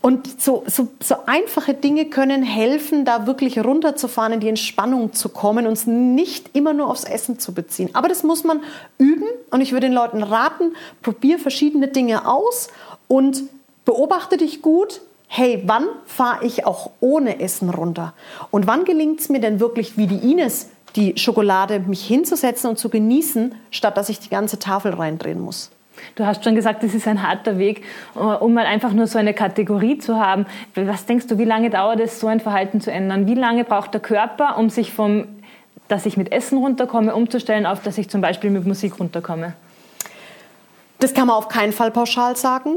Und 0.02 0.40
so, 0.40 0.64
so, 0.66 0.88
so 1.00 1.14
einfache 1.26 1.74
Dinge 1.74 2.06
können 2.06 2.42
helfen, 2.42 3.04
da 3.04 3.26
wirklich 3.26 3.64
runterzufahren, 3.64 4.34
in 4.34 4.40
die 4.40 4.48
Entspannung 4.48 5.12
zu 5.12 5.28
kommen 5.28 5.66
und 5.66 5.72
es 5.72 5.86
nicht 5.86 6.56
immer 6.56 6.72
nur 6.72 6.88
aufs 6.88 7.04
Essen 7.04 7.38
zu 7.38 7.54
beziehen. 7.54 7.90
Aber 7.92 8.08
das 8.08 8.24
muss 8.24 8.44
man 8.44 8.60
üben 8.98 9.26
und 9.50 9.60
ich 9.60 9.72
würde 9.72 9.86
den 9.86 9.94
Leuten 9.94 10.22
raten, 10.22 10.74
probier 11.02 11.38
verschiedene 11.38 11.88
Dinge 11.88 12.28
aus 12.28 12.68
und 13.08 13.44
beobachte 13.84 14.36
dich 14.36 14.62
gut, 14.62 15.00
hey, 15.36 15.62
wann 15.66 15.86
fahre 16.06 16.46
ich 16.46 16.64
auch 16.64 16.90
ohne 17.00 17.40
Essen 17.40 17.68
runter? 17.68 18.14
Und 18.50 18.66
wann 18.66 18.84
gelingt 18.84 19.20
es 19.20 19.28
mir 19.28 19.38
denn 19.38 19.60
wirklich, 19.60 19.98
wie 19.98 20.06
die 20.06 20.30
Ines, 20.30 20.70
die 20.96 21.18
Schokolade 21.18 21.80
mich 21.80 22.06
hinzusetzen 22.06 22.70
und 22.70 22.78
zu 22.78 22.88
genießen, 22.88 23.54
statt 23.70 23.98
dass 23.98 24.08
ich 24.08 24.18
die 24.18 24.30
ganze 24.30 24.58
Tafel 24.58 24.94
reindrehen 24.94 25.40
muss? 25.40 25.70
Du 26.14 26.24
hast 26.24 26.42
schon 26.42 26.54
gesagt, 26.54 26.82
das 26.82 26.94
ist 26.94 27.06
ein 27.06 27.22
harter 27.22 27.58
Weg, 27.58 27.84
äh, 28.14 28.18
um 28.18 28.54
mal 28.54 28.64
einfach 28.64 28.92
nur 28.92 29.06
so 29.06 29.18
eine 29.18 29.34
Kategorie 29.34 29.98
zu 29.98 30.16
haben. 30.16 30.46
Was 30.74 31.04
denkst 31.04 31.26
du, 31.26 31.36
wie 31.36 31.44
lange 31.44 31.68
dauert 31.68 32.00
es, 32.00 32.18
so 32.18 32.26
ein 32.28 32.40
Verhalten 32.40 32.80
zu 32.80 32.90
ändern? 32.90 33.26
Wie 33.26 33.34
lange 33.34 33.64
braucht 33.64 33.92
der 33.92 34.00
Körper, 34.00 34.56
um 34.56 34.70
sich 34.70 34.92
vom, 34.92 35.26
dass 35.88 36.06
ich 36.06 36.16
mit 36.16 36.32
Essen 36.32 36.58
runterkomme, 36.58 37.14
umzustellen, 37.14 37.66
auf 37.66 37.82
dass 37.82 37.98
ich 37.98 38.08
zum 38.08 38.22
Beispiel 38.22 38.50
mit 38.50 38.66
Musik 38.66 38.98
runterkomme? 38.98 39.52
Das 40.98 41.12
kann 41.12 41.26
man 41.26 41.36
auf 41.36 41.48
keinen 41.48 41.72
Fall 41.72 41.90
pauschal 41.90 42.36
sagen 42.36 42.76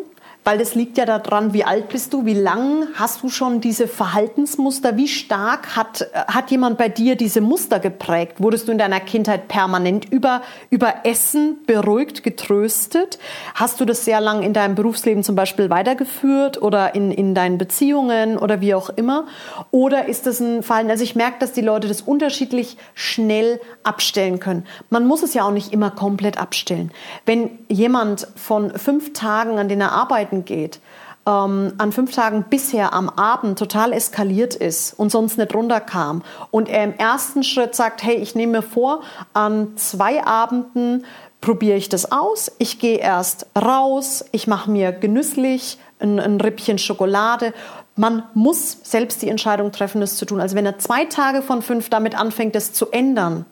weil 0.50 0.58
das 0.58 0.74
liegt 0.74 0.98
ja 0.98 1.06
daran, 1.06 1.54
wie 1.54 1.64
alt 1.64 1.90
bist 1.90 2.12
du, 2.12 2.26
wie 2.26 2.34
lang 2.34 2.88
hast 2.96 3.22
du 3.22 3.30
schon 3.30 3.62
diese 3.62 3.88
Verhaltensmuster, 3.88 4.98
wie 4.98 5.08
stark 5.08 5.76
hat, 5.76 6.10
hat 6.28 6.50
jemand 6.50 6.80
bei 6.80 6.90
dir 6.90 7.16
diese 7.16 7.40
Muster 7.40 7.80
geprägt? 7.80 8.38
Wurdest 8.42 8.68
du 8.68 8.72
in 8.72 8.80
deiner 8.80 9.00
Kindheit 9.00 9.48
permanent 9.48 10.12
über, 10.12 10.42
über 10.72 11.06
Essen 11.06 11.60
beruhigt, 11.68 12.24
getröstet? 12.24 13.20
Hast 13.54 13.80
du 13.80 13.86
das 13.86 14.06
sehr 14.06 14.22
lang 14.22 14.42
in 14.42 14.54
deinem 14.54 14.74
Berufsleben 14.74 15.22
zum 15.24 15.36
Beispiel 15.36 15.70
weitergeführt 15.70 16.60
oder 16.60 16.96
in, 16.96 17.12
in 17.12 17.36
deinen 17.36 17.60
Beziehungen 17.60 18.36
oder 18.36 18.60
wie 18.60 18.74
auch 18.74 18.90
immer? 18.90 19.28
Oder 19.70 20.08
ist 20.08 20.26
das 20.26 20.40
ein 20.40 20.64
Verhalten, 20.64 20.90
also 20.90 21.04
ich 21.04 21.16
merke, 21.16 21.38
dass 21.38 21.54
die 21.54 21.62
Leute 21.62 21.88
das 21.88 22.02
unterschiedlich 22.02 22.76
schnell 22.96 23.62
abstellen 23.84 24.40
können. 24.40 24.66
Man 24.90 25.06
muss 25.06 25.22
es 25.22 25.36
ja 25.36 25.44
auch 25.44 25.52
nicht 25.52 25.74
immer 25.74 25.92
komplett 25.92 26.40
abstellen. 26.40 26.90
Wenn 27.28 27.52
jemand 27.68 28.28
von 28.36 28.76
fünf 28.76 29.14
Tagen, 29.14 29.60
an 29.60 29.70
denen 29.70 29.82
er 29.82 29.92
arbeitet, 29.92 30.39
arbeiten 30.40 30.46
geht, 30.46 30.80
ähm, 31.26 31.74
an 31.78 31.92
fünf 31.92 32.14
Tagen 32.14 32.46
bisher 32.50 32.94
am 32.94 33.10
Abend 33.10 33.60
total 33.60 33.94
eskaliert 33.94 34.56
ist 34.56 34.94
und 34.98 35.12
sonst 35.12 35.38
nicht 35.38 35.54
runterkam 35.54 36.24
und 36.52 36.70
er 36.70 36.84
im 36.84 36.94
ersten 36.94 37.44
Schritt 37.44 37.76
sagt, 37.76 38.04
hey, 38.04 38.16
ich 38.16 38.36
nehme 38.36 38.60
mir 38.60 38.62
vor, 38.62 39.02
an 39.34 39.76
zwei 39.76 40.24
Abenden 40.26 41.06
probiere 41.42 41.78
ich 41.78 41.90
das 41.90 42.12
aus, 42.12 42.52
ich 42.58 42.80
gehe 42.80 42.98
erst 42.98 43.48
raus, 43.56 44.26
ich 44.32 44.48
mache 44.48 44.72
mir 44.72 44.92
genüsslich 44.92 45.78
ein, 46.00 46.20
ein 46.20 46.42
Rippchen 46.42 46.78
Schokolade. 46.78 47.54
Man 47.96 48.24
muss 48.34 48.78
selbst 48.84 49.22
die 49.22 49.30
Entscheidung 49.30 49.74
treffen, 49.74 50.00
das 50.00 50.16
zu 50.16 50.26
tun. 50.26 50.40
Also 50.40 50.56
wenn 50.56 50.66
er 50.66 50.80
zwei 50.80 51.06
Tage 51.06 51.42
von 51.42 51.62
fünf 51.62 51.90
damit 51.90 52.18
anfängt, 52.18 52.56
das 52.56 52.72
zu 52.72 52.92
ändern, 52.92 53.46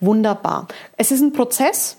wunderbar. 0.00 0.68
Es 0.98 1.10
ist 1.10 1.22
ein 1.22 1.32
Prozess, 1.32 1.96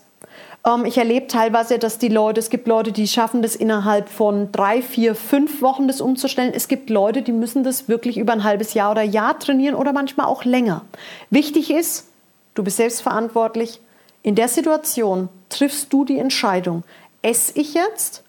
ähm, 0.66 0.84
ich 0.84 0.98
erlebe 0.98 1.26
teilweise, 1.26 1.78
dass 1.78 1.98
die 1.98 2.08
Leute, 2.08 2.40
es 2.40 2.50
gibt 2.50 2.66
Leute, 2.66 2.92
die 2.92 3.08
schaffen 3.08 3.42
das 3.42 3.56
innerhalb 3.56 4.08
von 4.08 4.52
drei, 4.52 4.82
vier, 4.82 5.14
fünf 5.14 5.62
Wochen, 5.62 5.88
das 5.88 6.00
umzustellen. 6.00 6.52
Es 6.54 6.68
gibt 6.68 6.90
Leute, 6.90 7.22
die 7.22 7.32
müssen 7.32 7.64
das 7.64 7.88
wirklich 7.88 8.18
über 8.18 8.32
ein 8.32 8.44
halbes 8.44 8.74
Jahr 8.74 8.90
oder 8.90 9.02
Jahr 9.02 9.38
trainieren 9.38 9.74
oder 9.74 9.92
manchmal 9.92 10.26
auch 10.26 10.44
länger. 10.44 10.82
Wichtig 11.30 11.70
ist, 11.70 12.08
du 12.54 12.62
bist 12.62 12.76
selbstverantwortlich. 12.76 13.80
In 14.22 14.34
der 14.34 14.48
Situation 14.48 15.28
triffst 15.48 15.92
du 15.92 16.04
die 16.04 16.18
Entscheidung, 16.18 16.84
esse 17.22 17.58
ich 17.58 17.74
jetzt 17.74 18.22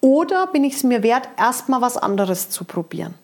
oder 0.00 0.46
bin 0.46 0.64
ich 0.64 0.74
es 0.74 0.82
mir 0.82 1.02
wert, 1.02 1.28
erstmal 1.38 1.82
was 1.82 1.96
anderes 1.96 2.48
zu 2.48 2.64
probieren? 2.64 3.14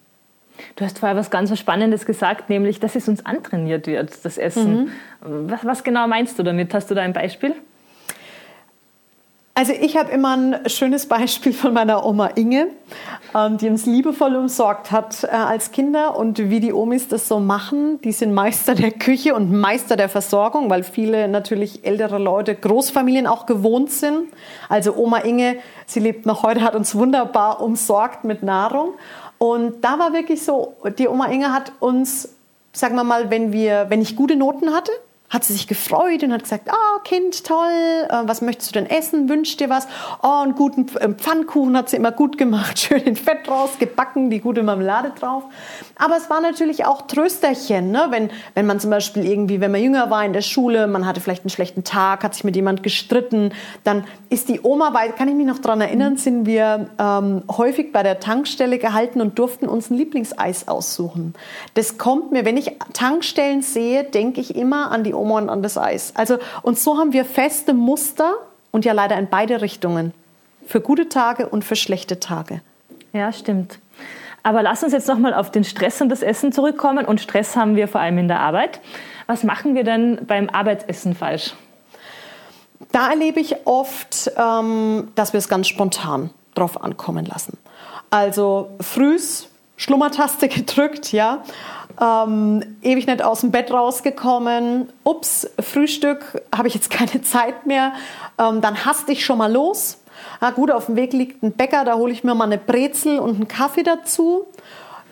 Du 0.76 0.85
hast 0.85 0.99
vorher 0.99 1.16
was 1.16 1.30
ganz 1.30 1.56
Spannendes 1.59 2.06
gesagt, 2.06 2.50
nämlich, 2.50 2.80
dass 2.80 2.94
es 2.94 3.09
uns 3.09 3.25
antrainiert 3.25 3.87
wird, 3.87 4.25
das 4.25 4.38
Essen. 4.38 4.92
Mhm. 5.23 5.49
Was, 5.50 5.64
was 5.64 5.85
genau 5.85 6.06
meinst 6.06 6.38
du 6.38 6.42
damit? 6.42 6.73
Hast 6.75 6.90
du 6.90 6.94
da 6.94 7.02
ein 7.02 7.12
Beispiel? 7.12 7.54
Also 9.54 9.75
ich 9.75 9.99
habe 9.99 10.11
immer 10.11 10.35
ein 10.35 10.68
schönes 10.71 11.04
Beispiel 11.04 11.52
von 11.52 11.75
meiner 11.75 12.06
Oma 12.06 12.28
Inge, 12.37 12.68
ähm, 13.35 13.59
die 13.59 13.68
uns 13.68 13.85
liebevoll 13.85 14.35
umsorgt 14.35 14.90
hat 14.90 15.25
äh, 15.25 15.26
als 15.28 15.73
Kinder 15.73 16.16
und 16.16 16.38
wie 16.38 16.59
die 16.59 16.73
Omis 16.73 17.09
das 17.09 17.28
so 17.28 17.38
machen. 17.38 18.00
Die 18.00 18.12
sind 18.12 18.32
Meister 18.32 18.75
der 18.75 18.92
Küche 18.92 19.35
und 19.35 19.52
Meister 19.52 19.97
der 19.97 20.09
Versorgung, 20.09 20.71
weil 20.71 20.82
viele 20.85 21.28
natürlich 21.28 21.85
ältere 21.85 22.16
Leute 22.16 22.54
Großfamilien 22.54 23.26
auch 23.26 23.44
gewohnt 23.44 23.90
sind. 23.90 24.28
Also 24.71 24.97
Oma 24.97 25.18
Inge, 25.18 25.56
sie 25.85 26.00
lebt 26.00 26.25
noch 26.25 26.44
heute, 26.44 26.62
hat 26.62 26.75
uns 26.75 26.94
wunderbar 26.94 27.61
umsorgt 27.61 28.25
mit 28.25 28.42
Nahrung. 28.42 28.94
Und 29.37 29.85
da 29.85 29.99
war 29.99 30.14
wirklich 30.14 30.42
so, 30.42 30.76
die 30.99 31.09
Oma 31.09 31.26
Inge 31.26 31.52
hat 31.52 31.73
uns, 31.78 32.37
sagen 32.73 32.97
wir 32.97 33.04
mal, 33.04 33.28
wenn 33.28 33.52
wir, 33.52 33.90
wenn 33.90 34.00
ich 34.00 34.16
gute 34.16 34.35
Noten 34.35 34.73
hatte, 34.73 34.92
hat 35.32 35.44
sie 35.44 35.54
sich 35.54 35.66
gefreut 35.66 36.22
und 36.22 36.32
hat 36.32 36.42
gesagt, 36.42 36.68
oh 36.70 37.00
Kind, 37.04 37.44
toll, 37.44 38.06
äh, 38.08 38.22
was 38.26 38.42
möchtest 38.42 38.70
du 38.70 38.78
denn 38.78 38.88
essen? 38.88 39.30
Wünschst 39.30 39.60
dir 39.60 39.70
was? 39.70 39.88
Oh, 40.22 40.42
einen 40.42 40.54
guten 40.54 40.86
äh, 40.98 41.08
Pfannkuchen 41.08 41.74
hat 41.74 41.88
sie 41.88 41.96
immer 41.96 42.12
gut 42.12 42.36
gemacht, 42.36 42.78
schön 42.86 43.00
in 43.00 43.16
Fett 43.16 43.48
raus, 43.48 43.70
gebacken, 43.78 44.28
die 44.28 44.40
gute 44.40 44.62
Marmelade 44.62 45.12
drauf. 45.18 45.44
Aber 45.96 46.18
es 46.18 46.28
war 46.28 46.42
natürlich 46.42 46.84
auch 46.84 47.02
Trösterchen, 47.02 47.90
ne? 47.90 48.08
wenn, 48.10 48.28
wenn 48.54 48.66
man 48.66 48.78
zum 48.78 48.90
Beispiel 48.90 49.24
irgendwie, 49.24 49.62
wenn 49.62 49.70
man 49.70 49.82
jünger 49.82 50.10
war 50.10 50.22
in 50.22 50.34
der 50.34 50.42
Schule, 50.42 50.86
man 50.86 51.06
hatte 51.06 51.22
vielleicht 51.22 51.44
einen 51.44 51.50
schlechten 51.50 51.82
Tag, 51.82 52.24
hat 52.24 52.34
sich 52.34 52.44
mit 52.44 52.54
jemand 52.54 52.82
gestritten, 52.82 53.52
dann 53.84 54.04
ist 54.28 54.50
die 54.50 54.60
Oma, 54.62 54.92
weil 54.92 55.12
kann 55.12 55.28
ich 55.28 55.34
mich 55.34 55.46
noch 55.46 55.60
daran 55.60 55.80
erinnern, 55.80 56.18
sind 56.18 56.44
wir 56.44 56.90
ähm, 56.98 57.42
häufig 57.56 57.90
bei 57.90 58.02
der 58.02 58.20
Tankstelle 58.20 58.76
gehalten 58.76 59.22
und 59.22 59.38
durften 59.38 59.66
uns 59.66 59.88
ein 59.88 59.96
Lieblingseis 59.96 60.68
aussuchen. 60.68 61.32
Das 61.72 61.96
kommt 61.96 62.32
mir, 62.32 62.44
wenn 62.44 62.58
ich 62.58 62.76
Tankstellen 62.92 63.62
sehe, 63.62 64.04
denke 64.04 64.42
ich 64.42 64.56
immer 64.56 64.90
an 64.90 65.04
die 65.04 65.14
Oma 65.14 65.21
Oma 65.22 65.38
und 65.38 65.48
an 65.48 65.62
das 65.62 65.78
Eis. 65.78 66.12
Also, 66.16 66.38
und 66.62 66.78
so 66.78 66.98
haben 66.98 67.12
wir 67.12 67.24
feste 67.24 67.72
Muster 67.72 68.34
und 68.72 68.84
ja 68.84 68.92
leider 68.92 69.16
in 69.18 69.28
beide 69.28 69.62
Richtungen. 69.62 70.12
Für 70.66 70.80
gute 70.80 71.08
Tage 71.08 71.48
und 71.48 71.64
für 71.64 71.76
schlechte 71.76 72.20
Tage. 72.20 72.60
Ja, 73.12 73.32
stimmt. 73.32 73.78
Aber 74.42 74.62
lass 74.62 74.82
uns 74.82 74.92
jetzt 74.92 75.08
nochmal 75.08 75.34
auf 75.34 75.50
den 75.50 75.64
Stress 75.64 76.00
und 76.00 76.08
das 76.08 76.22
Essen 76.22 76.52
zurückkommen. 76.52 77.04
Und 77.04 77.20
Stress 77.20 77.56
haben 77.56 77.76
wir 77.76 77.88
vor 77.88 78.00
allem 78.00 78.18
in 78.18 78.28
der 78.28 78.40
Arbeit. 78.40 78.80
Was 79.26 79.44
machen 79.44 79.74
wir 79.74 79.84
denn 79.84 80.20
beim 80.26 80.50
Arbeitsessen 80.50 81.14
falsch? 81.14 81.54
Da 82.90 83.10
erlebe 83.10 83.40
ich 83.40 83.66
oft, 83.66 84.32
ähm, 84.36 85.08
dass 85.14 85.32
wir 85.32 85.38
es 85.38 85.48
ganz 85.48 85.68
spontan 85.68 86.30
drauf 86.54 86.82
ankommen 86.82 87.24
lassen. 87.24 87.56
Also 88.10 88.70
frühs 88.80 89.48
Schlummertaste 89.76 90.48
gedrückt, 90.48 91.12
ja 91.12 91.42
ähm, 92.00 92.76
ewig 92.82 93.06
nicht 93.06 93.22
aus 93.22 93.40
dem 93.40 93.50
Bett 93.50 93.70
rausgekommen. 93.70 94.88
Ups, 95.04 95.49
Frühstück, 95.61 96.42
habe 96.54 96.68
ich 96.68 96.75
jetzt 96.75 96.90
keine 96.90 97.22
Zeit 97.22 97.66
mehr. 97.66 97.92
Ähm, 98.38 98.61
dann 98.61 98.84
hast 98.84 99.08
dich 99.08 99.25
schon 99.25 99.38
mal 99.38 99.52
los. 99.52 99.99
Na 100.40 100.50
gut, 100.50 100.70
auf 100.70 100.87
dem 100.87 100.96
Weg 100.96 101.12
liegt 101.12 101.42
ein 101.42 101.52
Bäcker, 101.52 101.84
da 101.84 101.94
hole 101.94 102.12
ich 102.12 102.25
mir 102.25 102.34
mal 102.34 102.44
eine 102.44 102.58
Brezel 102.58 103.18
und 103.18 103.37
einen 103.37 103.49
Kaffee 103.49 103.82
dazu. 103.82 104.46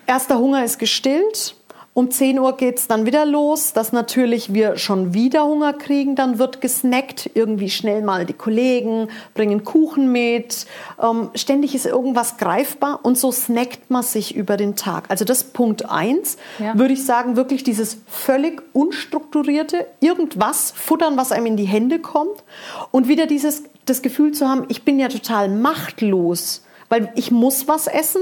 Erster 0.05 0.39
Hunger 0.39 0.63
ist 0.63 0.79
gestillt. 0.79 1.55
Um 1.93 2.09
10 2.09 2.39
Uhr 2.39 2.55
geht 2.55 2.77
es 2.77 2.87
dann 2.87 3.05
wieder 3.05 3.25
los, 3.25 3.73
dass 3.73 3.91
natürlich 3.91 4.53
wir 4.53 4.77
schon 4.77 5.13
wieder 5.13 5.43
Hunger 5.43 5.73
kriegen. 5.73 6.15
Dann 6.15 6.39
wird 6.39 6.61
gesnackt, 6.61 7.29
irgendwie 7.33 7.69
schnell 7.69 8.01
mal 8.01 8.25
die 8.25 8.33
Kollegen 8.33 9.09
bringen 9.33 9.65
Kuchen 9.65 10.09
mit. 10.09 10.67
Ähm, 11.01 11.31
ständig 11.35 11.75
ist 11.75 11.85
irgendwas 11.85 12.37
greifbar 12.37 13.01
und 13.03 13.17
so 13.17 13.33
snackt 13.33 13.91
man 13.91 14.03
sich 14.03 14.33
über 14.33 14.55
den 14.55 14.77
Tag. 14.77 15.03
Also 15.09 15.25
das 15.25 15.43
Punkt 15.43 15.89
1, 15.89 16.37
ja. 16.59 16.77
würde 16.77 16.93
ich 16.93 17.05
sagen, 17.05 17.35
wirklich 17.35 17.65
dieses 17.65 17.97
völlig 18.07 18.61
unstrukturierte, 18.71 19.85
irgendwas 19.99 20.71
futtern, 20.71 21.17
was 21.17 21.33
einem 21.33 21.47
in 21.47 21.57
die 21.57 21.65
Hände 21.65 21.99
kommt 21.99 22.45
und 22.91 23.09
wieder 23.09 23.27
dieses 23.27 23.63
das 23.85 24.01
Gefühl 24.01 24.31
zu 24.31 24.47
haben, 24.47 24.63
ich 24.69 24.83
bin 24.83 24.97
ja 24.97 25.09
total 25.09 25.49
machtlos, 25.49 26.63
weil 26.87 27.11
ich 27.15 27.31
muss 27.31 27.67
was 27.67 27.87
essen 27.87 28.21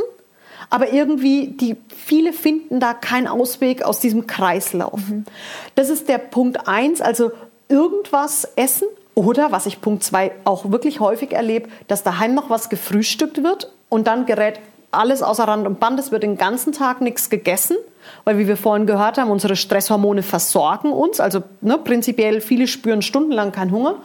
aber 0.70 0.94
irgendwie 0.94 1.48
die 1.48 1.78
viele 1.96 2.34
finden 2.34 2.80
da 2.80 2.94
keinen 2.94 3.28
Ausweg 3.28 3.84
aus 3.84 4.00
diesem 4.00 4.28
Kreislauf. 4.28 5.00
Mhm. 5.10 5.26
Das 5.76 5.90
ist 5.90 6.10
der 6.10 6.18
Punkt 6.18 6.68
eins, 6.68 7.02
also 7.02 7.32
irgendwas 7.68 8.48
essen 8.56 8.88
oder 9.16 9.52
was 9.52 9.66
ich 9.66 9.82
Punkt 9.82 10.04
zwei 10.04 10.32
auch 10.46 10.72
wirklich 10.72 11.00
häufig 11.00 11.34
erlebe, 11.34 11.70
dass 11.88 12.04
daheim 12.04 12.34
noch 12.34 12.50
was 12.50 12.70
gefrühstückt 12.70 13.44
wird 13.44 13.72
und 13.90 14.08
dann 14.08 14.26
gerät 14.26 14.60
alles 14.92 15.22
außer 15.22 15.44
Rand 15.44 15.68
und 15.68 15.80
Band. 15.80 16.00
Es 16.00 16.12
wird 16.12 16.24
den 16.24 16.38
ganzen 16.38 16.74
Tag 16.74 17.02
nichts 17.02 17.30
gegessen, 17.30 17.78
weil 18.24 18.38
wie 18.38 18.48
wir 18.48 18.58
vorhin 18.58 18.88
gehört 18.88 19.18
haben, 19.18 19.30
unsere 19.30 19.56
Stresshormone 19.56 20.24
versorgen 20.24 20.92
uns. 20.92 21.20
Also 21.20 21.44
ne, 21.62 21.78
prinzipiell 21.78 22.42
viele 22.42 22.68
spüren 22.68 23.02
stundenlang 23.02 23.52
keinen 23.52 23.72
Hunger. 23.72 23.96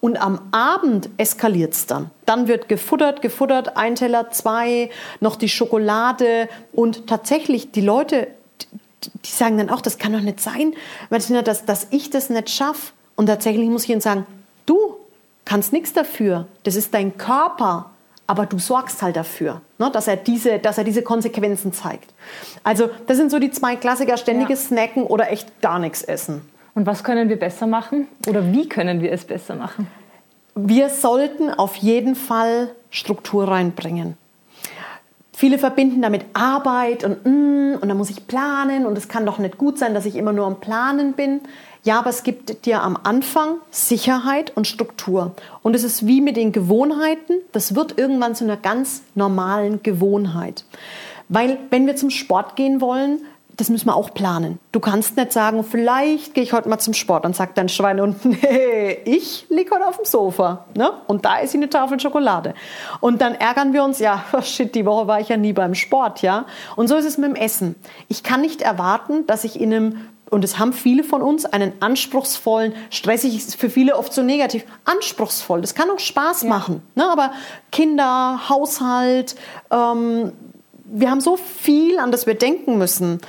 Und 0.00 0.20
am 0.20 0.40
Abend 0.50 1.10
eskaliert 1.18 1.74
es 1.74 1.86
dann. 1.86 2.10
Dann 2.24 2.48
wird 2.48 2.68
gefuttert, 2.68 3.20
gefuttert, 3.20 3.76
ein 3.76 3.96
Teller, 3.96 4.30
zwei, 4.30 4.90
noch 5.20 5.36
die 5.36 5.48
Schokolade. 5.48 6.48
Und 6.72 7.06
tatsächlich, 7.06 7.70
die 7.70 7.82
Leute, 7.82 8.28
die 9.24 9.30
sagen 9.30 9.58
dann 9.58 9.68
auch, 9.68 9.82
das 9.82 9.98
kann 9.98 10.12
doch 10.12 10.20
nicht 10.20 10.40
sein, 10.40 10.74
Martina, 11.10 11.42
dass, 11.42 11.64
dass 11.66 11.86
ich 11.90 12.10
das 12.10 12.30
nicht 12.30 12.50
schaffe. 12.50 12.92
Und 13.14 13.26
tatsächlich 13.26 13.68
muss 13.68 13.84
ich 13.84 13.90
ihnen 13.90 14.00
sagen, 14.00 14.26
du 14.64 14.96
kannst 15.44 15.72
nichts 15.72 15.92
dafür. 15.92 16.46
Das 16.62 16.76
ist 16.76 16.94
dein 16.94 17.18
Körper. 17.18 17.90
Aber 18.26 18.46
du 18.46 18.60
sorgst 18.60 19.02
halt 19.02 19.16
dafür, 19.16 19.60
ne, 19.78 19.90
dass, 19.90 20.06
er 20.06 20.14
diese, 20.14 20.60
dass 20.60 20.78
er 20.78 20.84
diese 20.84 21.02
Konsequenzen 21.02 21.72
zeigt. 21.72 22.14
Also 22.62 22.88
das 23.08 23.16
sind 23.16 23.28
so 23.28 23.40
die 23.40 23.50
zwei 23.50 23.74
Klassiker, 23.74 24.16
ständiges 24.16 24.62
ja. 24.62 24.68
Snacken 24.68 25.02
oder 25.02 25.32
echt 25.32 25.60
gar 25.60 25.80
nichts 25.80 26.04
essen. 26.04 26.48
Und 26.80 26.86
was 26.86 27.04
können 27.04 27.28
wir 27.28 27.38
besser 27.38 27.66
machen? 27.66 28.08
Oder 28.26 28.54
wie 28.54 28.66
können 28.66 29.02
wir 29.02 29.12
es 29.12 29.26
besser 29.26 29.54
machen? 29.54 29.86
Wir 30.54 30.88
sollten 30.88 31.50
auf 31.50 31.76
jeden 31.76 32.14
Fall 32.14 32.70
Struktur 32.88 33.46
reinbringen. 33.48 34.16
Viele 35.30 35.58
verbinden 35.58 36.00
damit 36.00 36.24
Arbeit 36.32 37.04
und 37.04 37.26
mm, 37.26 37.76
und 37.82 37.86
da 37.86 37.94
muss 37.94 38.08
ich 38.08 38.26
planen 38.26 38.86
und 38.86 38.96
es 38.96 39.08
kann 39.08 39.26
doch 39.26 39.36
nicht 39.36 39.58
gut 39.58 39.78
sein, 39.78 39.92
dass 39.92 40.06
ich 40.06 40.16
immer 40.16 40.32
nur 40.32 40.46
am 40.46 40.58
Planen 40.58 41.12
bin. 41.12 41.42
Ja, 41.82 41.98
aber 41.98 42.08
es 42.08 42.22
gibt 42.22 42.64
dir 42.64 42.82
am 42.82 42.96
Anfang 43.02 43.56
Sicherheit 43.70 44.56
und 44.56 44.66
Struktur. 44.66 45.34
Und 45.62 45.76
es 45.76 45.84
ist 45.84 46.06
wie 46.06 46.22
mit 46.22 46.38
den 46.38 46.50
Gewohnheiten, 46.50 47.34
das 47.52 47.74
wird 47.74 47.98
irgendwann 47.98 48.34
zu 48.34 48.44
einer 48.44 48.56
ganz 48.56 49.02
normalen 49.14 49.82
Gewohnheit. 49.82 50.64
Weil 51.28 51.58
wenn 51.68 51.86
wir 51.86 51.94
zum 51.94 52.08
Sport 52.08 52.56
gehen 52.56 52.80
wollen, 52.80 53.20
das 53.60 53.68
müssen 53.68 53.86
wir 53.86 53.94
auch 53.94 54.14
planen. 54.14 54.58
Du 54.72 54.80
kannst 54.80 55.16
nicht 55.16 55.32
sagen, 55.32 55.62
vielleicht 55.64 56.32
gehe 56.32 56.42
ich 56.42 56.54
heute 56.54 56.68
mal 56.68 56.78
zum 56.78 56.94
Sport 56.94 57.26
und 57.26 57.36
sagt 57.36 57.58
dein 57.58 57.68
Schwein 57.68 58.00
unten, 58.00 58.32
hey, 58.40 58.98
ich 59.04 59.46
liege 59.50 59.74
heute 59.74 59.86
auf 59.86 59.96
dem 59.96 60.06
Sofa 60.06 60.64
ne? 60.74 60.92
und 61.06 61.26
da 61.26 61.38
ist 61.38 61.54
eine 61.54 61.68
Tafel 61.68 62.00
Schokolade. 62.00 62.54
Und 63.00 63.20
dann 63.20 63.34
ärgern 63.34 63.74
wir 63.74 63.84
uns, 63.84 63.98
ja, 63.98 64.24
oh 64.32 64.40
shit, 64.40 64.74
die 64.74 64.86
Woche 64.86 65.06
war 65.06 65.20
ich 65.20 65.28
ja 65.28 65.36
nie 65.36 65.52
beim 65.52 65.74
Sport, 65.74 66.22
ja. 66.22 66.46
Und 66.76 66.88
so 66.88 66.96
ist 66.96 67.04
es 67.04 67.18
mit 67.18 67.28
dem 67.28 67.36
Essen. 67.36 67.76
Ich 68.08 68.22
kann 68.22 68.40
nicht 68.40 68.62
erwarten, 68.62 69.26
dass 69.26 69.44
ich 69.44 69.60
in 69.60 69.74
einem 69.74 70.00
und 70.30 70.44
es 70.44 70.60
haben 70.60 70.72
viele 70.72 71.02
von 71.02 71.22
uns 71.22 71.44
einen 71.44 71.72
anspruchsvollen, 71.80 72.72
stressig 72.90 73.36
ist 73.36 73.56
für 73.56 73.68
viele 73.68 73.96
oft 73.96 74.12
so 74.12 74.22
negativ, 74.22 74.64
anspruchsvoll. 74.84 75.60
Das 75.60 75.74
kann 75.74 75.90
auch 75.90 75.98
Spaß 75.98 76.42
ja. 76.42 76.48
machen. 76.48 76.82
Ne? 76.94 77.04
Aber 77.10 77.32
Kinder, 77.72 78.48
Haushalt, 78.48 79.34
ähm, 79.72 80.30
wir 80.92 81.10
haben 81.10 81.20
so 81.20 81.36
viel, 81.36 81.98
an 81.98 82.10
das 82.10 82.26
wir 82.26 82.34
denken 82.34 82.78
müssen 82.78 83.20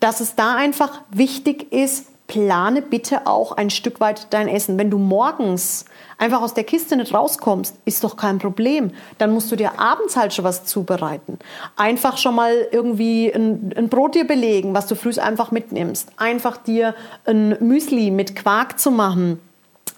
dass 0.00 0.20
es 0.20 0.34
da 0.34 0.54
einfach 0.56 1.02
wichtig 1.10 1.72
ist, 1.72 2.06
plane 2.28 2.82
bitte 2.82 3.26
auch 3.26 3.52
ein 3.52 3.70
Stück 3.70 4.00
weit 4.00 4.28
dein 4.30 4.48
Essen. 4.48 4.78
Wenn 4.78 4.90
du 4.90 4.98
morgens 4.98 5.86
einfach 6.18 6.42
aus 6.42 6.54
der 6.54 6.64
Kiste 6.64 6.94
nicht 6.96 7.12
rauskommst, 7.12 7.74
ist 7.86 8.04
doch 8.04 8.16
kein 8.16 8.38
Problem. 8.38 8.92
Dann 9.16 9.32
musst 9.32 9.50
du 9.50 9.56
dir 9.56 9.80
abends 9.80 10.14
halt 10.16 10.34
schon 10.34 10.44
was 10.44 10.64
zubereiten. 10.64 11.38
Einfach 11.76 12.18
schon 12.18 12.34
mal 12.34 12.68
irgendwie 12.70 13.32
ein, 13.34 13.72
ein 13.76 13.88
Brot 13.88 14.14
dir 14.14 14.26
belegen, 14.26 14.74
was 14.74 14.86
du 14.86 14.94
früh 14.94 15.08
einfach 15.18 15.50
mitnimmst. 15.50 16.10
Einfach 16.18 16.58
dir 16.58 16.94
ein 17.24 17.56
Müsli 17.60 18.10
mit 18.10 18.36
Quark 18.36 18.78
zu 18.78 18.90
machen. 18.90 19.40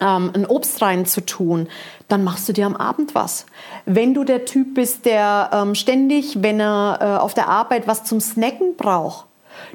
Ähm, 0.00 0.30
ein 0.32 0.46
Obst 0.46 0.80
rein 0.80 1.04
zu 1.04 1.20
tun, 1.20 1.68
dann 2.08 2.24
machst 2.24 2.48
du 2.48 2.54
dir 2.54 2.64
am 2.64 2.74
Abend 2.74 3.14
was. 3.14 3.44
Wenn 3.84 4.14
du 4.14 4.24
der 4.24 4.46
Typ 4.46 4.74
bist, 4.74 5.04
der 5.04 5.50
ähm, 5.52 5.74
ständig, 5.74 6.42
wenn 6.42 6.58
er 6.58 6.98
äh, 7.00 7.20
auf 7.20 7.34
der 7.34 7.48
Arbeit 7.48 7.86
was 7.86 8.04
zum 8.04 8.18
Snacken 8.18 8.76
braucht, 8.76 9.26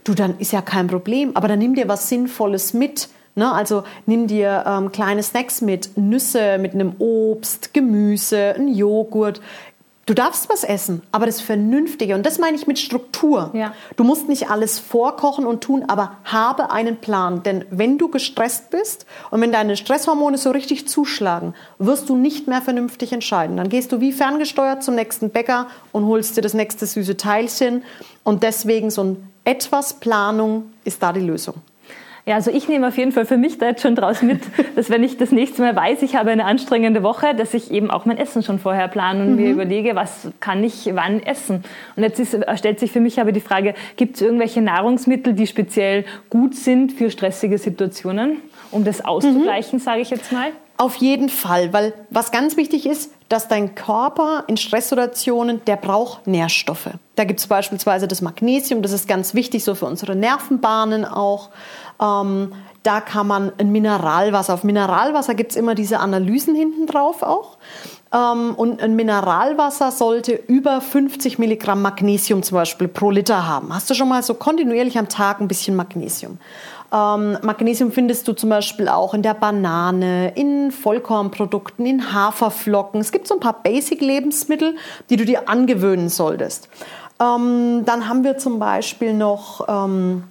Du, 0.06 0.13
dann 0.13 0.38
ist 0.38 0.54
ja 0.54 0.62
kein 0.62 0.88
Problem, 0.88 1.32
aber 1.36 1.48
dann 1.48 1.60
nimm 1.60 1.74
dir 1.74 1.88
was 1.88 2.10
Sinnvolles 2.10 2.74
mit. 2.74 3.10
Ne? 3.34 3.52
Also 3.52 3.84
nimm 4.06 4.28
dir 4.28 4.63
ähm, 4.65 4.91
kleine 4.91 5.24
Snacks 5.24 5.62
mit, 5.62 5.98
Nüsse 5.98 6.60
mit 6.60 6.74
einem 6.74 6.94
Obst, 7.00 7.74
Gemüse, 7.74 8.54
ein 8.56 8.68
Joghurt. 8.68 9.41
Du 10.06 10.13
darfst 10.13 10.48
was 10.48 10.63
essen, 10.63 11.02
aber 11.12 11.26
das 11.26 11.41
Vernünftige. 11.41 12.13
Und 12.13 12.24
das 12.24 12.38
meine 12.38 12.56
ich 12.56 12.68
mit 12.68 12.78
Struktur. 12.78 13.50
Ja. 13.54 13.74
Du 13.96 14.04
musst 14.04 14.30
nicht 14.30 14.52
alles 14.52 14.78
vorkochen 14.78 15.48
und 15.48 15.62
tun, 15.62 15.86
aber 15.88 16.18
habe 16.24 16.70
einen 16.70 16.98
Plan. 16.98 17.41
Denn 17.41 17.65
wenn 17.72 17.98
du 17.98 18.10
gestresst 18.10 18.70
bist 18.70 19.08
und 19.32 19.41
wenn 19.41 19.52
deine 19.52 19.76
Stresshormone 19.76 20.38
so 20.38 20.52
richtig 20.52 20.88
zuschlagen, 20.88 21.56
wirst 21.80 22.08
du 22.10 22.15
nicht 22.15 22.48
mehr 22.48 22.62
vernünftig 22.62 23.12
entscheiden. 23.12 23.58
Dann 23.58 23.70
gehst 23.70 23.91
du 23.91 24.00
wie 24.02 24.12
ferngesteuert 24.12 24.84
zum 24.84 24.94
nächsten 24.94 25.32
Bäcker 25.32 25.65
und 25.91 26.06
holst 26.06 26.38
dir 26.38 26.41
das 26.41 26.54
nächste 26.54 26.86
süße 26.86 27.18
Teilchen. 27.18 27.82
Und 28.24 28.44
deswegen 28.44 28.91
so 28.91 29.04
ein 29.04 29.30
etwas 29.45 29.99
Planung 29.99 30.71
ist 30.84 31.01
da 31.01 31.13
die 31.13 31.21
Lösung. 31.21 31.55
Ja, 32.27 32.34
also 32.34 32.49
ich 32.49 32.67
nehme 32.67 32.88
auf 32.88 32.97
jeden 32.97 33.12
Fall 33.12 33.27
für 33.27 33.38
mich 33.38 33.60
da 33.60 33.67
jetzt 33.67 33.84
schon 33.84 33.93
draus 33.95 34.23
mit, 34.23 34.41
dass 34.75 34.89
wenn 34.89 35.03
ich 35.03 35.17
das 35.17 35.31
nächste 35.31 35.62
Mal 35.62 35.75
weiß, 35.75 36.01
ich 36.01 36.15
habe 36.15 36.31
eine 36.31 36.45
anstrengende 36.45 37.03
Woche, 37.03 37.36
dass 37.36 37.53
ich 37.53 37.69
eben 37.69 37.91
auch 37.91 38.05
mein 38.05 38.17
Essen 38.17 38.41
schon 38.41 38.58
vorher 38.58 38.88
plane 38.88 39.21
und 39.21 39.29
mhm. 39.31 39.36
mir 39.36 39.51
überlege, 39.51 39.95
was 39.95 40.29
kann 40.39 40.63
ich 40.63 40.89
wann 40.93 41.21
essen. 41.21 41.63
Und 41.95 42.01
jetzt 42.01 42.19
ist, 42.19 42.36
stellt 42.55 42.79
sich 42.79 42.91
für 42.91 42.99
mich 42.99 43.21
aber 43.21 43.31
die 43.31 43.41
Frage, 43.41 43.75
gibt 43.95 44.15
es 44.15 44.23
irgendwelche 44.23 44.62
Nahrungsmittel, 44.62 45.34
die 45.34 45.45
speziell 45.45 46.05
gut 46.31 46.55
sind 46.55 46.93
für 46.93 47.12
stressige 47.12 47.60
Situationen, 47.60 48.38
um 48.71 48.84
das 48.84 49.05
auszugleichen, 49.05 49.77
mhm. 49.77 49.84
sage 49.84 50.01
ich 50.01 50.10
jetzt 50.10 50.31
mal? 50.31 50.51
Auf 50.77 50.95
jeden 50.95 51.29
Fall, 51.29 51.71
weil 51.71 51.93
was 52.09 52.31
ganz 52.31 52.57
wichtig 52.57 52.85
ist, 52.85 53.11
dass 53.29 53.47
dein 53.47 53.75
Körper 53.75 54.43
in 54.47 54.57
Stresssituationen, 54.57 55.63
der 55.65 55.77
braucht 55.77 56.27
Nährstoffe. 56.27 56.89
Da 57.15 57.23
gibt 57.23 57.39
es 57.39 57.47
beispielsweise 57.47 58.09
das 58.09 58.21
Magnesium, 58.21 58.81
das 58.81 58.91
ist 58.91 59.07
ganz 59.07 59.33
wichtig 59.33 59.63
so 59.63 59.73
für 59.73 59.85
unsere 59.85 60.15
Nervenbahnen 60.15 61.05
auch. 61.05 61.49
Ähm, 62.01 62.51
da 62.83 62.99
kann 62.99 63.25
man 63.25 63.53
ein 63.57 63.71
Mineralwasser, 63.71 64.53
auf 64.53 64.63
Mineralwasser 64.63 65.33
gibt 65.33 65.51
es 65.51 65.57
immer 65.57 65.75
diese 65.75 65.99
Analysen 65.99 66.55
hinten 66.55 66.88
drauf 66.88 67.23
auch. 67.23 67.57
Ähm, 68.13 68.53
und 68.55 68.81
ein 68.81 68.95
Mineralwasser 68.95 69.91
sollte 69.91 70.33
über 70.33 70.81
50 70.81 71.39
Milligramm 71.39 71.81
Magnesium 71.81 72.43
zum 72.43 72.55
Beispiel 72.55 72.88
pro 72.88 73.11
Liter 73.11 73.47
haben. 73.47 73.73
Hast 73.73 73.89
du 73.89 73.93
schon 73.93 74.09
mal 74.09 74.23
so 74.23 74.33
kontinuierlich 74.33 74.99
am 74.99 75.09
Tag 75.09 75.39
ein 75.39 75.47
bisschen 75.47 75.75
Magnesium? 75.75 76.38
Ähm, 76.93 77.38
Magnesium 77.41 77.91
findest 77.91 78.28
du 78.28 78.34
zum 78.34 78.50
Beispiel 78.50 78.88
auch 78.88 79.13
in 79.13 79.21
der 79.21 79.34
Banane, 79.34 80.34
in 80.36 80.71
Vollkornprodukten, 80.71 81.86
in 81.86 82.13
Haferflocken. 82.13 83.02
Es 83.02 83.12
gibt 83.12 83.28
so 83.28 83.34
ein 83.36 83.39
paar 83.39 83.62
Basic-Lebensmittel, 83.63 84.76
die 85.10 85.17
du 85.17 85.26
dir 85.26 85.50
angewöhnen 85.50 86.10
solltest. 86.10 86.69
Ähm, 87.19 87.84
dann 87.86 88.08
haben 88.10 88.24
wir 88.24 88.38
zum 88.38 88.60
Beispiel 88.60 89.13
noch, 89.13 89.65
ähm, 89.67 90.24